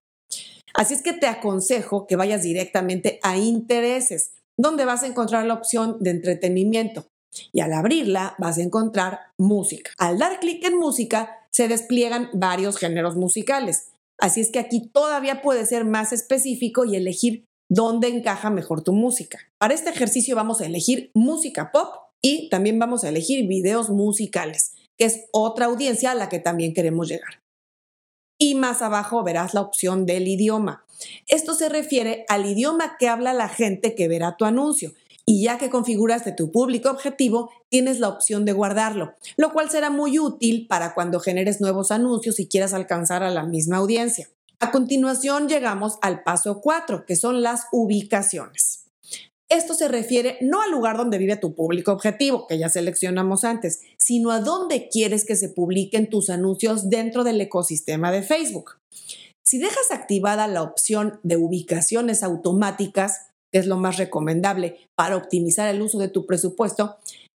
Así 0.74 0.94
es 0.94 1.02
que 1.02 1.12
te 1.12 1.28
aconsejo 1.28 2.08
que 2.08 2.16
vayas 2.16 2.42
directamente 2.42 3.20
a 3.22 3.38
intereses, 3.38 4.32
donde 4.58 4.84
vas 4.84 5.04
a 5.04 5.06
encontrar 5.06 5.46
la 5.46 5.54
opción 5.54 5.98
de 6.00 6.10
entretenimiento. 6.10 7.06
Y 7.52 7.60
al 7.60 7.72
abrirla 7.72 8.34
vas 8.38 8.58
a 8.58 8.62
encontrar 8.62 9.20
música. 9.38 9.92
Al 9.98 10.18
dar 10.18 10.40
clic 10.40 10.64
en 10.64 10.76
música 10.76 11.46
se 11.50 11.68
despliegan 11.68 12.28
varios 12.32 12.76
géneros 12.76 13.14
musicales. 13.14 13.88
Así 14.18 14.40
es 14.40 14.50
que 14.50 14.58
aquí 14.58 14.88
todavía 14.92 15.42
puedes 15.42 15.68
ser 15.68 15.84
más 15.84 16.12
específico 16.12 16.84
y 16.84 16.96
elegir 16.96 17.44
dónde 17.74 18.08
encaja 18.08 18.50
mejor 18.50 18.82
tu 18.82 18.92
música. 18.92 19.38
Para 19.58 19.74
este 19.74 19.90
ejercicio 19.90 20.36
vamos 20.36 20.60
a 20.60 20.66
elegir 20.66 21.10
música 21.12 21.72
pop 21.72 21.94
y 22.22 22.48
también 22.48 22.78
vamos 22.78 23.04
a 23.04 23.08
elegir 23.08 23.46
videos 23.48 23.90
musicales, 23.90 24.72
que 24.96 25.06
es 25.06 25.24
otra 25.32 25.66
audiencia 25.66 26.12
a 26.12 26.14
la 26.14 26.28
que 26.28 26.38
también 26.38 26.72
queremos 26.72 27.08
llegar. 27.08 27.42
Y 28.38 28.54
más 28.54 28.80
abajo 28.80 29.22
verás 29.22 29.54
la 29.54 29.60
opción 29.60 30.06
del 30.06 30.28
idioma. 30.28 30.84
Esto 31.26 31.54
se 31.54 31.68
refiere 31.68 32.24
al 32.28 32.46
idioma 32.46 32.96
que 32.98 33.08
habla 33.08 33.32
la 33.32 33.48
gente 33.48 33.94
que 33.94 34.08
verá 34.08 34.36
tu 34.36 34.44
anuncio. 34.44 34.92
Y 35.26 35.42
ya 35.42 35.56
que 35.56 35.70
configuraste 35.70 36.32
tu 36.32 36.52
público 36.52 36.90
objetivo, 36.90 37.50
tienes 37.70 37.98
la 37.98 38.08
opción 38.08 38.44
de 38.44 38.52
guardarlo, 38.52 39.14
lo 39.36 39.52
cual 39.52 39.70
será 39.70 39.88
muy 39.88 40.18
útil 40.18 40.66
para 40.68 40.92
cuando 40.94 41.18
generes 41.18 41.62
nuevos 41.62 41.90
anuncios 41.90 42.38
y 42.38 42.46
quieras 42.46 42.74
alcanzar 42.74 43.22
a 43.22 43.30
la 43.30 43.44
misma 43.44 43.78
audiencia. 43.78 44.28
A 44.60 44.70
continuación 44.70 45.48
llegamos 45.48 45.98
al 46.00 46.22
paso 46.22 46.60
4, 46.60 47.06
que 47.06 47.16
son 47.16 47.42
las 47.42 47.66
ubicaciones. 47.72 48.84
Esto 49.50 49.74
se 49.74 49.88
refiere 49.88 50.38
no 50.40 50.62
al 50.62 50.70
lugar 50.70 50.96
donde 50.96 51.18
vive 51.18 51.36
tu 51.36 51.54
público 51.54 51.92
objetivo, 51.92 52.46
que 52.46 52.58
ya 52.58 52.68
seleccionamos 52.68 53.44
antes, 53.44 53.82
sino 53.98 54.30
a 54.30 54.40
dónde 54.40 54.88
quieres 54.88 55.24
que 55.24 55.36
se 55.36 55.48
publiquen 55.48 56.08
tus 56.08 56.30
anuncios 56.30 56.88
dentro 56.88 57.24
del 57.24 57.40
ecosistema 57.40 58.10
de 58.10 58.22
Facebook. 58.22 58.78
Si 59.44 59.58
dejas 59.58 59.90
activada 59.90 60.48
la 60.48 60.62
opción 60.62 61.20
de 61.22 61.36
ubicaciones 61.36 62.22
automáticas, 62.22 63.26
que 63.52 63.58
es 63.58 63.66
lo 63.66 63.76
más 63.76 63.98
recomendable 63.98 64.78
para 64.96 65.16
optimizar 65.16 65.72
el 65.72 65.82
uso 65.82 65.98
de 65.98 66.08
tu 66.08 66.26
presupuesto, 66.26 66.96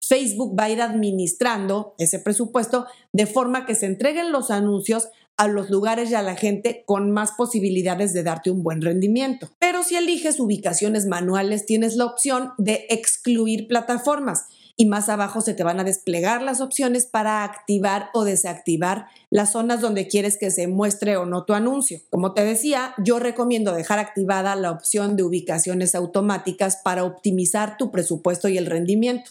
Facebook 0.06 0.54
va 0.59 0.64
a 0.64 0.71
ir 0.71 0.83
administrando 0.83 1.94
ese 1.99 2.18
presupuesto 2.18 2.87
de 3.12 3.26
forma 3.26 3.64
que 3.64 3.75
se 3.75 3.87
entreguen 3.87 4.30
los 4.30 4.50
anuncios 4.50 5.09
a 5.37 5.49
los 5.49 5.71
lugares 5.71 6.11
y 6.11 6.14
a 6.14 6.23
la 6.23 6.37
gente 6.37 6.85
con 6.87 7.11
más 7.11 7.33
posibilidades 7.33 8.12
de 8.12 8.23
darte 8.23 8.50
un 8.50 8.62
buen 8.62 8.83
rendimiento. 8.83 9.50
Pero 9.59 9.83
si 9.83 9.97
eliges 9.97 10.38
ubicaciones 10.41 11.07
manuales, 11.07 11.67
tienes 11.67 11.97
la 11.97 12.07
opción 12.07 12.53
de 12.59 12.87
excluir 12.88 13.67
plataformas 13.69 14.47
y 14.76 14.87
más 14.87 15.09
abajo 15.09 15.41
se 15.41 15.55
te 15.55 15.62
van 15.62 15.79
a 15.79 15.85
desplegar 15.85 16.43
las 16.43 16.61
opciones 16.61 17.07
para 17.07 17.45
activar 17.45 18.11
o 18.12 18.25
desactivar 18.25 19.07
las 19.31 19.53
zonas 19.53 19.81
donde 19.81 20.09
quieres 20.09 20.37
que 20.37 20.50
se 20.50 20.67
muestre 20.67 21.17
o 21.17 21.26
no 21.26 21.45
tu 21.45 21.53
anuncio. 21.53 22.00
Como 22.11 22.35
te 22.35 22.45
decía, 22.45 22.95
yo 22.99 23.19
recomiendo 23.19 23.73
dejar 23.73 23.99
activada 23.99 24.57
la 24.57 24.73
opción 24.73 25.17
de 25.17 25.23
ubicaciones 25.23 25.95
automáticas 25.95 26.79
para 26.83 27.05
optimizar 27.05 27.76
tu 27.76 27.91
presupuesto 27.91 28.49
y 28.49 28.59
el 28.59 28.67
rendimiento. 28.67 29.31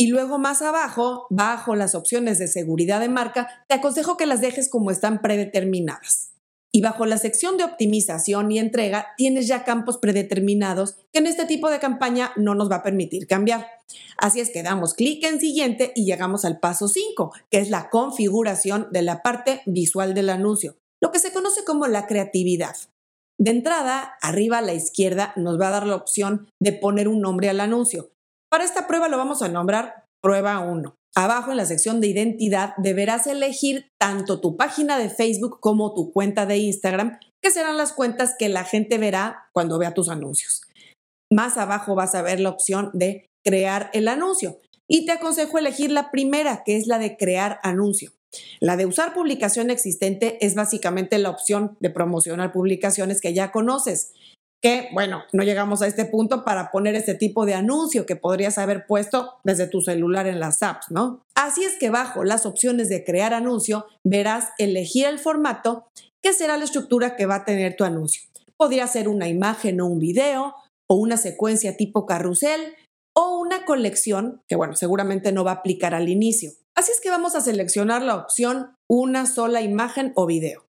Y 0.00 0.06
luego 0.06 0.38
más 0.38 0.62
abajo, 0.62 1.26
bajo 1.28 1.76
las 1.76 1.94
opciones 1.94 2.38
de 2.38 2.48
seguridad 2.48 3.00
de 3.00 3.10
marca, 3.10 3.66
te 3.68 3.74
aconsejo 3.74 4.16
que 4.16 4.24
las 4.24 4.40
dejes 4.40 4.70
como 4.70 4.90
están 4.90 5.20
predeterminadas. 5.20 6.30
Y 6.72 6.80
bajo 6.80 7.04
la 7.04 7.18
sección 7.18 7.58
de 7.58 7.64
optimización 7.64 8.50
y 8.50 8.58
entrega, 8.58 9.08
tienes 9.18 9.46
ya 9.46 9.62
campos 9.62 9.98
predeterminados 9.98 10.96
que 11.12 11.18
en 11.18 11.26
este 11.26 11.44
tipo 11.44 11.68
de 11.68 11.80
campaña 11.80 12.32
no 12.36 12.54
nos 12.54 12.70
va 12.70 12.76
a 12.76 12.82
permitir 12.82 13.26
cambiar. 13.26 13.66
Así 14.16 14.40
es 14.40 14.48
que 14.48 14.62
damos 14.62 14.94
clic 14.94 15.22
en 15.22 15.38
siguiente 15.38 15.92
y 15.94 16.06
llegamos 16.06 16.46
al 16.46 16.60
paso 16.60 16.88
5, 16.88 17.34
que 17.50 17.58
es 17.58 17.68
la 17.68 17.90
configuración 17.90 18.88
de 18.92 19.02
la 19.02 19.20
parte 19.20 19.60
visual 19.66 20.14
del 20.14 20.30
anuncio, 20.30 20.76
lo 21.02 21.12
que 21.12 21.18
se 21.18 21.30
conoce 21.30 21.62
como 21.64 21.88
la 21.88 22.06
creatividad. 22.06 22.76
De 23.36 23.50
entrada, 23.50 24.14
arriba 24.22 24.58
a 24.58 24.62
la 24.62 24.72
izquierda 24.72 25.34
nos 25.36 25.60
va 25.60 25.68
a 25.68 25.72
dar 25.72 25.86
la 25.86 25.96
opción 25.96 26.48
de 26.58 26.72
poner 26.72 27.06
un 27.06 27.20
nombre 27.20 27.50
al 27.50 27.60
anuncio. 27.60 28.08
Para 28.50 28.64
esta 28.64 28.88
prueba 28.88 29.08
lo 29.08 29.16
vamos 29.16 29.42
a 29.42 29.48
nombrar 29.48 30.06
prueba 30.20 30.58
1. 30.58 30.96
Abajo 31.14 31.52
en 31.52 31.56
la 31.56 31.66
sección 31.66 32.00
de 32.00 32.08
identidad 32.08 32.74
deberás 32.78 33.28
elegir 33.28 33.86
tanto 33.98 34.40
tu 34.40 34.56
página 34.56 34.98
de 34.98 35.08
Facebook 35.08 35.60
como 35.60 35.94
tu 35.94 36.12
cuenta 36.12 36.46
de 36.46 36.58
Instagram, 36.58 37.18
que 37.40 37.52
serán 37.52 37.76
las 37.76 37.92
cuentas 37.92 38.34
que 38.36 38.48
la 38.48 38.64
gente 38.64 38.98
verá 38.98 39.48
cuando 39.52 39.78
vea 39.78 39.94
tus 39.94 40.08
anuncios. 40.08 40.62
Más 41.32 41.58
abajo 41.58 41.94
vas 41.94 42.16
a 42.16 42.22
ver 42.22 42.40
la 42.40 42.50
opción 42.50 42.90
de 42.92 43.30
crear 43.44 43.88
el 43.92 44.08
anuncio. 44.08 44.60
Y 44.88 45.06
te 45.06 45.12
aconsejo 45.12 45.58
elegir 45.58 45.92
la 45.92 46.10
primera, 46.10 46.64
que 46.64 46.76
es 46.76 46.88
la 46.88 46.98
de 46.98 47.16
crear 47.16 47.60
anuncio. 47.62 48.10
La 48.58 48.76
de 48.76 48.86
usar 48.86 49.14
publicación 49.14 49.70
existente 49.70 50.44
es 50.44 50.56
básicamente 50.56 51.18
la 51.18 51.30
opción 51.30 51.76
de 51.78 51.90
promocionar 51.90 52.52
publicaciones 52.52 53.20
que 53.20 53.32
ya 53.32 53.52
conoces. 53.52 54.12
Que, 54.62 54.88
bueno, 54.92 55.22
no 55.32 55.42
llegamos 55.42 55.80
a 55.80 55.86
este 55.86 56.04
punto 56.04 56.44
para 56.44 56.70
poner 56.70 56.94
este 56.94 57.14
tipo 57.14 57.46
de 57.46 57.54
anuncio 57.54 58.04
que 58.04 58.16
podrías 58.16 58.58
haber 58.58 58.86
puesto 58.86 59.38
desde 59.42 59.66
tu 59.66 59.80
celular 59.80 60.26
en 60.26 60.38
las 60.38 60.62
apps, 60.62 60.90
¿no? 60.90 61.24
Así 61.34 61.64
es 61.64 61.78
que 61.78 61.88
bajo 61.88 62.24
las 62.24 62.44
opciones 62.44 62.90
de 62.90 63.02
crear 63.04 63.32
anuncio 63.32 63.86
verás 64.04 64.50
elegir 64.58 65.06
el 65.06 65.18
formato 65.18 65.86
que 66.22 66.34
será 66.34 66.58
la 66.58 66.64
estructura 66.64 67.16
que 67.16 67.26
va 67.26 67.36
a 67.36 67.44
tener 67.44 67.76
tu 67.76 67.84
anuncio. 67.84 68.22
Podría 68.58 68.86
ser 68.86 69.08
una 69.08 69.28
imagen 69.28 69.80
o 69.80 69.86
un 69.86 69.98
video, 69.98 70.54
o 70.86 70.96
una 70.96 71.16
secuencia 71.16 71.76
tipo 71.76 72.04
carrusel, 72.04 72.74
o 73.16 73.38
una 73.38 73.64
colección 73.64 74.42
que, 74.48 74.56
bueno, 74.56 74.76
seguramente 74.76 75.32
no 75.32 75.44
va 75.44 75.52
a 75.52 75.54
aplicar 75.54 75.94
al 75.94 76.08
inicio. 76.08 76.52
Así 76.74 76.92
es 76.92 77.00
que 77.00 77.10
vamos 77.10 77.34
a 77.34 77.40
seleccionar 77.40 78.02
la 78.02 78.16
opción 78.16 78.74
una 78.88 79.26
sola 79.26 79.62
imagen 79.62 80.12
o 80.14 80.26
video. 80.26 80.64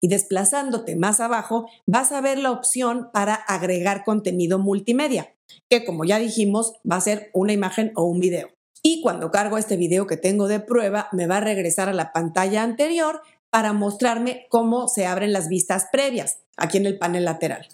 Y 0.00 0.08
desplazándote 0.08 0.96
más 0.96 1.20
abajo, 1.20 1.68
vas 1.86 2.12
a 2.12 2.20
ver 2.20 2.38
la 2.38 2.50
opción 2.50 3.10
para 3.12 3.34
agregar 3.34 4.04
contenido 4.04 4.58
multimedia, 4.58 5.34
que 5.68 5.84
como 5.84 6.04
ya 6.04 6.18
dijimos, 6.18 6.74
va 6.90 6.96
a 6.96 7.00
ser 7.00 7.30
una 7.32 7.52
imagen 7.52 7.92
o 7.94 8.04
un 8.04 8.20
video. 8.20 8.50
Y 8.82 9.02
cuando 9.02 9.30
cargo 9.30 9.58
este 9.58 9.76
video 9.76 10.06
que 10.06 10.16
tengo 10.16 10.46
de 10.48 10.60
prueba, 10.60 11.08
me 11.12 11.26
va 11.26 11.38
a 11.38 11.40
regresar 11.40 11.88
a 11.88 11.94
la 11.94 12.12
pantalla 12.12 12.62
anterior 12.62 13.22
para 13.50 13.72
mostrarme 13.72 14.46
cómo 14.50 14.88
se 14.88 15.06
abren 15.06 15.32
las 15.32 15.48
vistas 15.48 15.86
previas, 15.90 16.38
aquí 16.56 16.78
en 16.78 16.86
el 16.86 16.98
panel 16.98 17.24
lateral. 17.24 17.66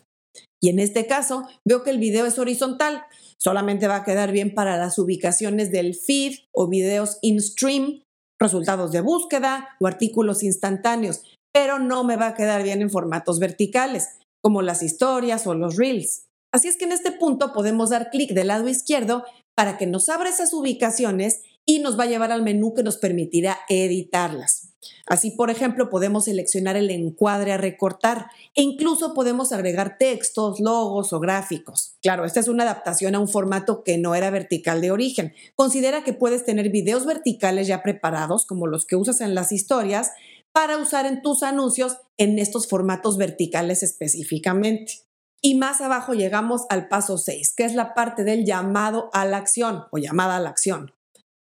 Y 0.61 0.71
en 0.71 0.79
este 0.79 1.07
caso, 1.07 1.47
veo 1.65 1.83
que 1.83 1.91
el 1.91 1.99
video 1.99 2.25
es 2.25 2.39
horizontal, 2.39 3.05
Solamente 3.45 3.89
va 3.89 3.97
a 3.97 4.05
quedar 4.05 4.33
bien 4.33 4.55
para 4.55 4.79
las 4.79 4.99
ubicaciones 4.99 5.71
del 5.71 5.95
feed 5.95 6.35
o 6.51 6.67
videos 6.67 7.19
in 7.21 7.43
stream, 7.43 8.03
resultados 8.41 8.91
de 8.91 9.03
búsqueda 9.03 9.69
o 9.81 9.87
artículos 9.87 10.43
instantáneos, 10.43 11.23
pero 11.55 11.79
no 11.79 12.03
me 12.03 12.17
va 12.17 12.27
a 12.29 12.35
quedar 12.35 12.65
bien 12.65 12.83
en 12.83 12.91
formatos 12.91 13.39
verticales, 13.39 14.09
como 14.43 14.61
las 14.61 14.83
historias 14.83 15.47
o 15.47 15.55
los 15.55 15.77
reels. 15.77 16.27
Así 16.53 16.69
es 16.69 16.77
que 16.77 16.85
en 16.85 16.93
este 16.93 17.13
punto 17.13 17.53
podemos 17.53 17.91
dar 17.91 18.11
clic 18.11 18.33
del 18.33 18.49
lado 18.49 18.69
izquierdo 18.69 19.25
para 19.55 19.79
que 19.79 19.87
nos 19.87 20.09
abra 20.09 20.29
esas 20.29 20.53
ubicaciones 20.53 21.43
y 21.65 21.79
nos 21.79 21.99
va 21.99 22.05
a 22.05 22.09
llevar 22.09 22.33
al 22.33 22.43
menú 22.43 22.75
que 22.75 22.83
nos 22.83 22.97
permitirá 22.97 23.61
editarlas. 23.69 24.75
Así, 25.07 25.31
por 25.31 25.51
ejemplo, 25.51 25.89
podemos 25.89 26.25
seleccionar 26.25 26.77
el 26.77 26.91
encuadre 26.91 27.53
a 27.53 27.57
recortar 27.57 28.27
e 28.55 28.63
incluso 28.63 29.15
podemos 29.15 29.53
agregar 29.53 29.97
textos, 29.99 30.61
logos 30.61 31.13
o 31.13 31.21
gráficos. 31.21 31.97
Claro, 32.03 32.25
esta 32.25 32.41
es 32.41 32.49
una 32.49 32.65
adaptación 32.65 33.15
a 33.15 33.21
un 33.21 33.29
formato 33.29 33.83
que 33.83 33.97
no 33.97 34.15
era 34.15 34.31
vertical 34.31 34.81
de 34.81 34.91
origen. 34.91 35.33
Considera 35.55 36.05
que 36.05 36.13
puedes 36.13 36.45
tener 36.45 36.69
videos 36.71 37.07
verticales 37.07 37.67
ya 37.67 37.83
preparados, 37.83 38.45
como 38.45 38.67
los 38.67 38.87
que 38.87 38.97
usas 38.97 39.21
en 39.21 39.35
las 39.35 39.53
historias, 39.53 40.13
para 40.55 40.79
usar 40.79 41.05
en 41.05 41.21
tus 41.21 41.43
anuncios 41.43 41.99
en 42.17 42.39
estos 42.39 42.69
formatos 42.69 43.19
verticales 43.19 43.83
específicamente. 43.83 45.01
Y 45.43 45.57
más 45.57 45.81
abajo 45.81 46.15
llegamos 46.15 46.63
al 46.71 46.89
paso 46.89 47.19
6, 47.19 47.53
que 47.55 47.65
es 47.65 47.75
la 47.75 47.93
parte 47.93 48.25
del 48.25 48.47
llamado 48.47 49.11
a 49.13 49.27
la 49.27 49.37
acción 49.37 49.85
o 49.91 49.99
llamada 49.99 50.37
a 50.37 50.41
la 50.41 50.49
acción. 50.49 50.93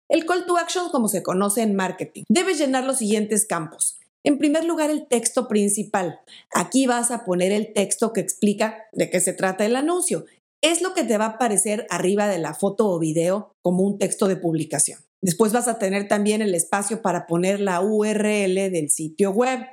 El 0.10 0.26
call 0.26 0.46
to 0.46 0.58
action, 0.58 0.90
como 0.90 1.08
se 1.08 1.24
conoce 1.24 1.62
en 1.62 1.76
marketing, 1.76 2.24
debes 2.30 2.60
llenar 2.60 2.84
los 2.84 2.98
siguientes 2.98 3.46
campos. 3.46 3.98
En 4.24 4.38
primer 4.38 4.66
lugar, 4.66 4.90
el 4.90 5.08
texto 5.08 5.48
principal. 5.48 6.20
Aquí 6.54 6.86
vas 6.86 7.10
a 7.10 7.24
poner 7.24 7.54
el 7.54 7.72
texto 7.74 8.12
que 8.12 8.20
explica 8.20 8.88
de 8.92 9.10
qué 9.10 9.22
se 9.22 9.34
trata 9.34 9.66
el 9.66 9.76
anuncio. 9.78 10.26
Es 10.62 10.82
lo 10.82 10.94
que 10.94 11.06
te 11.06 11.18
va 11.18 11.26
a 11.26 11.30
aparecer 11.30 11.88
arriba 11.90 12.28
de 12.28 12.40
la 12.40 12.54
foto 12.54 12.90
o 12.90 13.00
video 13.00 13.54
como 13.62 13.84
un 13.84 13.98
texto 13.98 14.28
de 14.28 14.36
publicación. 14.36 15.07
Después 15.22 15.52
vas 15.52 15.68
a 15.68 15.80
tener 15.80 16.08
también 16.08 16.42
el 16.42 16.54
espacio 16.54 17.02
para 17.02 17.26
poner 17.28 17.60
la 17.60 17.82
URL 17.82 18.72
del 18.72 18.90
sitio 18.90 19.32
web, 19.32 19.66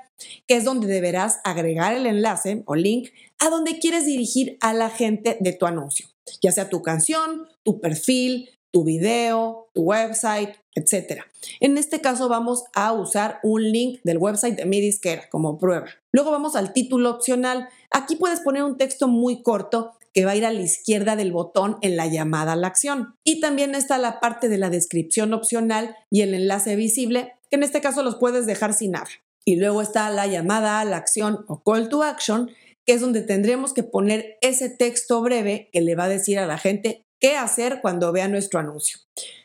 que 0.46 0.56
es 0.56 0.64
donde 0.64 0.86
deberás 0.86 1.40
agregar 1.44 1.94
el 1.94 2.06
enlace 2.06 2.62
o 2.66 2.74
link 2.74 3.10
a 3.38 3.50
donde 3.50 3.78
quieres 3.78 4.06
dirigir 4.06 4.56
a 4.60 4.72
la 4.72 4.90
gente 4.90 5.36
de 5.40 5.52
tu 5.52 5.66
anuncio, 5.66 6.06
ya 6.42 6.52
sea 6.52 6.68
tu 6.68 6.82
canción, 6.82 7.46
tu 7.62 7.80
perfil, 7.80 8.48
tu 8.74 8.82
video, 8.82 9.68
tu 9.72 9.82
website, 9.82 10.50
etc. 10.74 11.22
En 11.60 11.78
este 11.78 12.00
caso 12.00 12.28
vamos 12.28 12.64
a 12.74 12.92
usar 12.92 13.38
un 13.44 13.70
link 13.70 14.00
del 14.02 14.18
website 14.18 14.56
de 14.56 14.66
mi 14.66 14.80
disquera 14.80 15.28
como 15.30 15.58
prueba. 15.58 15.86
Luego 16.10 16.32
vamos 16.32 16.56
al 16.56 16.72
título 16.72 17.10
opcional. 17.10 17.68
Aquí 17.94 18.16
puedes 18.16 18.40
poner 18.40 18.64
un 18.64 18.76
texto 18.76 19.06
muy 19.06 19.40
corto 19.40 19.92
que 20.12 20.24
va 20.24 20.32
a 20.32 20.36
ir 20.36 20.44
a 20.44 20.52
la 20.52 20.60
izquierda 20.60 21.14
del 21.14 21.30
botón 21.30 21.78
en 21.80 21.96
la 21.96 22.08
llamada 22.08 22.54
a 22.54 22.56
la 22.56 22.66
acción. 22.66 23.14
Y 23.22 23.38
también 23.38 23.76
está 23.76 23.98
la 23.98 24.18
parte 24.18 24.48
de 24.48 24.58
la 24.58 24.68
descripción 24.68 25.32
opcional 25.32 25.94
y 26.10 26.22
el 26.22 26.34
enlace 26.34 26.74
visible, 26.74 27.34
que 27.50 27.56
en 27.56 27.62
este 27.62 27.80
caso 27.80 28.02
los 28.02 28.16
puedes 28.16 28.46
dejar 28.46 28.74
sin 28.74 28.92
nada. 28.92 29.06
Y 29.44 29.56
luego 29.56 29.80
está 29.80 30.10
la 30.10 30.26
llamada 30.26 30.80
a 30.80 30.84
la 30.84 30.96
acción 30.96 31.44
o 31.46 31.62
call 31.62 31.88
to 31.88 32.02
action, 32.02 32.50
que 32.84 32.94
es 32.94 33.00
donde 33.00 33.22
tendremos 33.22 33.72
que 33.72 33.84
poner 33.84 34.38
ese 34.40 34.70
texto 34.70 35.22
breve 35.22 35.68
que 35.72 35.80
le 35.80 35.94
va 35.94 36.04
a 36.04 36.08
decir 36.08 36.40
a 36.40 36.46
la 36.48 36.58
gente 36.58 37.04
qué 37.20 37.36
hacer 37.36 37.78
cuando 37.80 38.10
vea 38.10 38.26
nuestro 38.26 38.58
anuncio. 38.58 38.98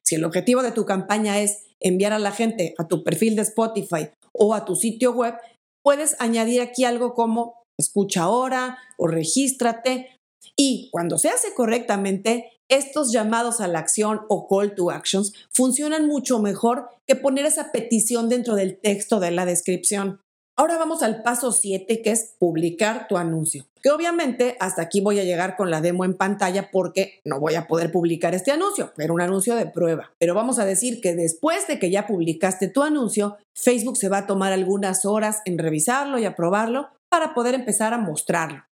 Si 0.04 0.16
el 0.16 0.26
objetivo 0.26 0.64
de 0.64 0.72
tu 0.72 0.88
campaña 0.88 1.40
es 1.40 1.66
enviar 1.80 2.14
a 2.14 2.20
la 2.20 2.32
gente 2.32 2.74
a 2.80 2.88
tu 2.88 3.04
perfil 3.04 3.36
de 3.36 3.44
Spotify 3.44 4.10
o 4.34 4.56
a 4.56 4.66
tu 4.66 4.76
sitio 4.76 5.12
web, 5.12 5.36
puedes 5.84 6.16
añadir 6.20 6.62
aquí 6.62 6.84
algo 6.84 7.14
como 7.14 7.59
escucha 7.80 8.24
ahora 8.24 8.78
o 8.98 9.08
regístrate. 9.08 10.20
Y 10.56 10.90
cuando 10.92 11.18
se 11.18 11.30
hace 11.30 11.54
correctamente, 11.56 12.52
estos 12.70 13.12
llamados 13.12 13.62
a 13.62 13.68
la 13.68 13.80
acción 13.80 14.22
o 14.30 14.48
call 14.48 14.76
to 14.76 14.92
actions 14.92 15.34
funcionan 15.52 16.08
mucho 16.08 16.40
mejor 16.40 16.90
que 17.08 17.16
poner 17.16 17.46
esa 17.46 17.72
petición 17.72 18.30
dentro 18.30 18.56
del 18.56 18.78
texto 18.80 19.20
de 19.20 19.32
la 19.32 19.46
descripción. 19.46 20.22
Ahora 20.56 20.78
vamos 20.78 21.04
al 21.04 21.24
paso 21.24 21.54
7, 21.54 22.02
que 22.02 22.12
es 22.12 22.36
publicar 22.38 23.08
tu 23.08 23.16
anuncio. 23.16 23.66
Que 23.82 23.92
obviamente 23.92 24.58
hasta 24.60 24.82
aquí 24.82 25.00
voy 25.00 25.18
a 25.18 25.24
llegar 25.24 25.56
con 25.56 25.72
la 25.72 25.80
demo 25.80 26.04
en 26.04 26.16
pantalla 26.16 26.70
porque 26.70 27.22
no 27.24 27.40
voy 27.40 27.56
a 27.56 27.66
poder 27.66 27.94
publicar 27.94 28.36
este 28.36 28.52
anuncio, 28.52 28.92
pero 28.98 29.14
un 29.14 29.22
anuncio 29.22 29.56
de 29.56 29.68
prueba. 29.68 30.12
Pero 30.20 30.36
vamos 30.36 30.60
a 30.60 30.66
decir 30.66 31.00
que 31.00 31.16
después 31.16 31.66
de 31.68 31.80
que 31.80 31.90
ya 31.90 32.08
publicaste 32.08 32.68
tu 32.68 32.84
anuncio, 32.84 33.38
Facebook 33.56 33.96
se 33.96 34.10
va 34.10 34.18
a 34.18 34.28
tomar 34.28 34.52
algunas 34.52 35.06
horas 35.06 35.38
en 35.46 35.58
revisarlo 35.58 36.20
y 36.20 36.26
aprobarlo 36.26 36.90
para 37.10 37.34
poder 37.34 37.56
empezar 37.56 37.94
a 37.94 37.98
mostrarlo. 37.98 38.64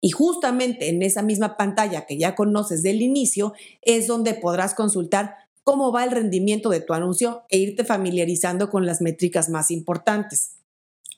Y 0.00 0.10
justamente 0.10 0.88
en 0.90 1.02
esa 1.02 1.22
misma 1.22 1.56
pantalla 1.56 2.06
que 2.06 2.18
ya 2.18 2.34
conoces 2.34 2.82
del 2.82 3.02
inicio 3.02 3.54
es 3.82 4.06
donde 4.06 4.34
podrás 4.34 4.74
consultar 4.74 5.34
cómo 5.64 5.92
va 5.92 6.04
el 6.04 6.12
rendimiento 6.12 6.70
de 6.70 6.80
tu 6.80 6.94
anuncio 6.94 7.44
e 7.48 7.58
irte 7.58 7.84
familiarizando 7.84 8.70
con 8.70 8.86
las 8.86 9.00
métricas 9.00 9.48
más 9.48 9.70
importantes. 9.70 10.52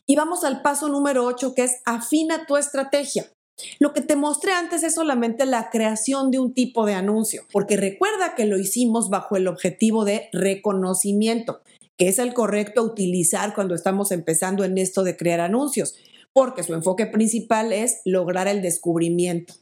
Y 0.07 0.17
vamos 0.17 0.45
al 0.45 0.63
paso 0.63 0.89
número 0.89 1.25
8, 1.25 1.55
que 1.55 1.65
es 1.65 1.83
afina 1.85 2.47
tu 2.47 2.57
estrategia. 2.57 3.31
Lo 3.79 3.93
que 3.93 4.01
te 4.01 4.17
mostré 4.17 4.53
antes 4.53 4.83
es 4.83 4.95
solamente 4.95 5.47
la 5.47 5.71
creación 5.71 6.31
de 6.31 6.39
un 6.39 6.55
tipo 6.55 6.87
de 6.87 6.95
anuncio, 6.95 7.45
porque 7.53 7.77
recuerda 7.77 8.35
que 8.35 8.47
lo 8.47 8.59
hicimos 8.59 9.11
bajo 9.11 9.37
el 9.37 9.47
objetivo 9.47 10.05
de 10.05 10.29
reconocimiento, 10.33 11.61
que 11.97 12.09
es 12.09 12.19
el 12.19 12.33
correcto 12.33 12.81
a 12.81 12.85
utilizar 12.85 13.55
cuando 13.55 13.75
estamos 13.75 14.11
empezando 14.11 14.65
en 14.65 14.79
esto 14.79 15.05
de 15.05 15.17
crear 15.17 15.41
anuncios, 15.41 15.95
porque 16.41 16.63
su 16.63 16.73
enfoque 16.73 17.05
principal 17.05 17.71
es 17.71 18.01
lograr 18.07 18.49
el 18.49 18.63
descubrimiento. 18.63 19.53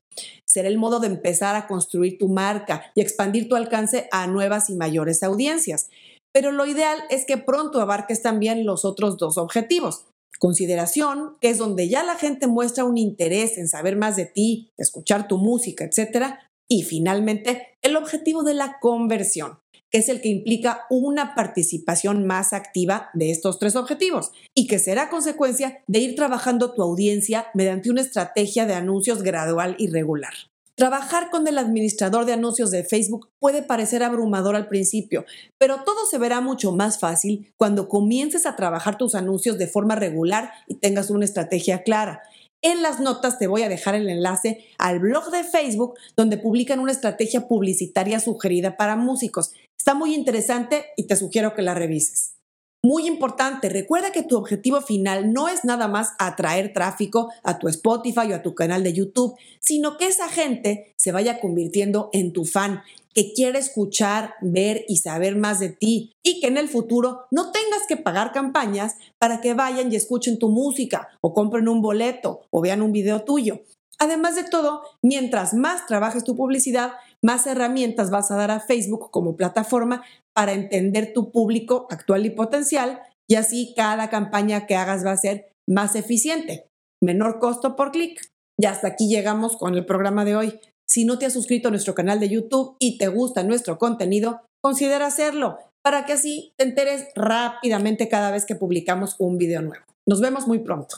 Será 0.45 0.69
el 0.69 0.79
modo 0.79 1.01
de 1.01 1.09
empezar 1.09 1.57
a 1.57 1.67
construir 1.67 2.19
tu 2.19 2.29
marca 2.29 2.93
y 2.95 3.01
expandir 3.01 3.49
tu 3.49 3.57
alcance 3.57 4.07
a 4.12 4.29
nuevas 4.29 4.71
y 4.71 4.77
mayores 4.77 5.25
audiencias. 5.25 5.88
Pero 6.33 6.53
lo 6.53 6.67
ideal 6.67 7.01
es 7.11 7.27
que 7.27 7.37
pronto 7.37 7.81
abarques 7.81 8.23
también 8.23 8.64
los 8.64 8.85
otros 8.85 9.17
dos 9.17 9.38
objetivos, 9.38 10.05
Consideración, 10.38 11.37
que 11.41 11.51
es 11.51 11.59
donde 11.59 11.88
ya 11.88 12.05
la 12.05 12.14
gente 12.14 12.47
muestra 12.47 12.85
un 12.85 12.97
interés 12.97 13.59
en 13.59 13.67
saber 13.67 13.97
más 13.97 14.14
de 14.14 14.27
ti, 14.27 14.71
escuchar 14.79 15.27
tu 15.27 15.37
música, 15.37 15.85
etc. 15.85 16.37
Y 16.69 16.85
finalmente, 16.85 17.77
el 17.83 17.97
objetivo 17.97 18.45
de 18.45 18.55
la 18.55 18.79
conversión, 18.81 19.59
que 19.90 19.98
es 19.98 20.09
el 20.09 20.20
que 20.20 20.29
implica 20.29 20.87
una 20.90 21.35
participación 21.35 22.27
más 22.27 22.53
activa 22.53 23.11
de 23.14 23.31
estos 23.31 23.59
tres 23.59 23.77
objetivos 23.77 24.33
y 24.55 24.66
que 24.66 24.79
será 24.79 25.09
consecuencia 25.09 25.83
de 25.87 26.01
ir 26.01 26.14
trabajando 26.14 26.72
tu 26.72 26.83
audiencia 26.83 27.46
mediante 27.55 27.90
una 27.90 28.03
estrategia 28.03 28.66
de 28.66 28.74
anuncios 28.74 29.22
gradual 29.22 29.77
y 29.79 29.88
regular. 29.88 30.35
Trabajar 30.79 31.31
con 31.31 31.48
el 31.48 31.59
administrador 31.59 32.24
de 32.24 32.35
anuncios 32.35 32.70
de 32.70 32.85
Facebook 32.85 33.31
puede 33.40 33.64
parecer 33.64 34.05
abrumador 34.05 34.55
al 34.55 34.68
principio, 34.68 35.24
pero 35.59 35.83
todo 35.85 36.07
se 36.07 36.18
verá 36.18 36.40
mucho 36.40 36.70
más 36.70 37.01
fácil 37.01 37.53
cuando 37.57 37.88
comiences 37.88 38.46
a 38.46 38.55
trabajar 38.55 38.96
tus 38.96 39.16
anuncios 39.16 39.59
de 39.59 39.66
forma 39.66 39.96
regular 39.96 40.53
y 40.68 40.77
tengas 40.77 41.11
una 41.11 41.24
estrategia 41.24 41.83
clara. 41.83 42.22
En 42.62 42.83
las 42.83 43.01
notas 43.01 43.40
te 43.40 43.48
voy 43.48 43.62
a 43.62 43.68
dejar 43.68 43.96
el 43.96 44.09
enlace 44.09 44.66
al 44.79 45.01
blog 45.01 45.33
de 45.33 45.42
Facebook 45.42 45.94
donde 46.16 46.38
publican 46.38 46.79
una 46.79 46.92
estrategia 46.92 47.48
publicitaria 47.48 48.20
sugerida 48.20 48.77
para 48.77 48.94
músicos. 48.94 49.53
Está 49.79 49.95
muy 49.95 50.14
interesante 50.14 50.87
y 50.97 51.07
te 51.07 51.17
sugiero 51.17 51.55
que 51.55 51.62
la 51.62 51.75
revises. 51.75 52.35
Muy 52.83 53.07
importante, 53.07 53.69
recuerda 53.69 54.12
que 54.12 54.23
tu 54.23 54.37
objetivo 54.37 54.81
final 54.81 55.33
no 55.33 55.49
es 55.49 55.64
nada 55.64 55.88
más 55.88 56.12
atraer 56.19 56.73
tráfico 56.73 57.33
a 57.43 57.59
tu 57.59 57.67
Spotify 57.69 58.31
o 58.33 58.37
a 58.37 58.43
tu 58.43 58.55
canal 58.55 58.85
de 58.85 58.93
YouTube, 58.93 59.35
sino 59.61 59.97
que 59.97 60.07
esa 60.07 60.29
gente 60.29 60.95
se 60.97 61.11
vaya 61.11 61.41
convirtiendo 61.41 62.09
en 62.12 62.33
tu 62.33 62.45
fan, 62.45 62.83
que 63.14 63.33
quiere 63.33 63.59
escuchar, 63.59 64.35
ver 64.41 64.85
y 64.88 64.99
saber 64.99 65.35
más 65.35 65.59
de 65.59 65.71
ti 65.71 66.12
y 66.23 66.41
que 66.41 66.47
en 66.47 66.57
el 66.57 66.69
futuro 66.69 67.23
no 67.33 67.51
tengas 67.51 67.83
que 67.88 67.97
pagar 67.97 68.31
campañas 68.31 68.95
para 69.19 69.41
que 69.41 69.55
vayan 69.55 69.93
y 69.93 69.97
escuchen 69.97 70.38
tu 70.38 70.49
música 70.49 71.09
o 71.21 71.35
compren 71.35 71.69
un 71.69 71.83
boleto 71.83 72.43
o 72.51 72.61
vean 72.61 72.83
un 72.83 72.93
video 72.93 73.25
tuyo. 73.25 73.62
Además 73.99 74.37
de 74.37 74.45
todo, 74.45 74.83
mientras 75.03 75.53
más 75.53 75.87
trabajes 75.87 76.23
tu 76.23 76.37
publicidad, 76.37 76.93
más 77.22 77.46
herramientas 77.46 78.11
vas 78.11 78.31
a 78.31 78.37
dar 78.37 78.50
a 78.50 78.61
Facebook 78.61 79.11
como 79.11 79.37
plataforma 79.37 80.02
para 80.35 80.52
entender 80.52 81.12
tu 81.12 81.33
público 81.33 81.87
actual 81.90 82.26
y 82.26 82.31
potencial 82.31 83.00
y 83.28 83.35
así 83.35 83.74
cada 83.76 84.09
campaña 84.09 84.66
que 84.66 84.76
hagas 84.76 85.04
va 85.04 85.12
a 85.12 85.16
ser 85.16 85.52
más 85.68 85.94
eficiente, 85.96 86.68
menor 87.02 87.38
costo 87.38 87.76
por 87.76 87.90
clic. 87.90 88.20
Y 88.61 88.66
hasta 88.66 88.88
aquí 88.88 89.09
llegamos 89.09 89.57
con 89.57 89.74
el 89.74 89.87
programa 89.87 90.24
de 90.24 90.35
hoy. 90.35 90.61
Si 90.88 91.04
no 91.04 91.18
te 91.18 91.26
has 91.26 91.33
suscrito 91.33 91.68
a 91.68 91.70
nuestro 91.70 91.94
canal 91.94 92.18
de 92.18 92.28
YouTube 92.28 92.76
y 92.81 92.98
te 92.98 93.09
gusta 93.09 93.42
nuestro 93.42 93.78
contenido, 93.78 94.40
considera 94.62 95.07
hacerlo 95.07 95.59
para 95.83 96.07
que 96.07 96.14
así 96.14 96.52
te 96.57 96.64
enteres 96.64 97.09
rápidamente 97.14 98.09
cada 98.09 98.31
vez 98.31 98.46
que 98.46 98.57
publicamos 98.57 99.14
un 99.18 99.38
video 99.38 99.62
nuevo. 99.62 99.85
Nos 100.09 100.20
vemos 100.20 100.46
muy 100.46 100.59
pronto. 100.61 100.96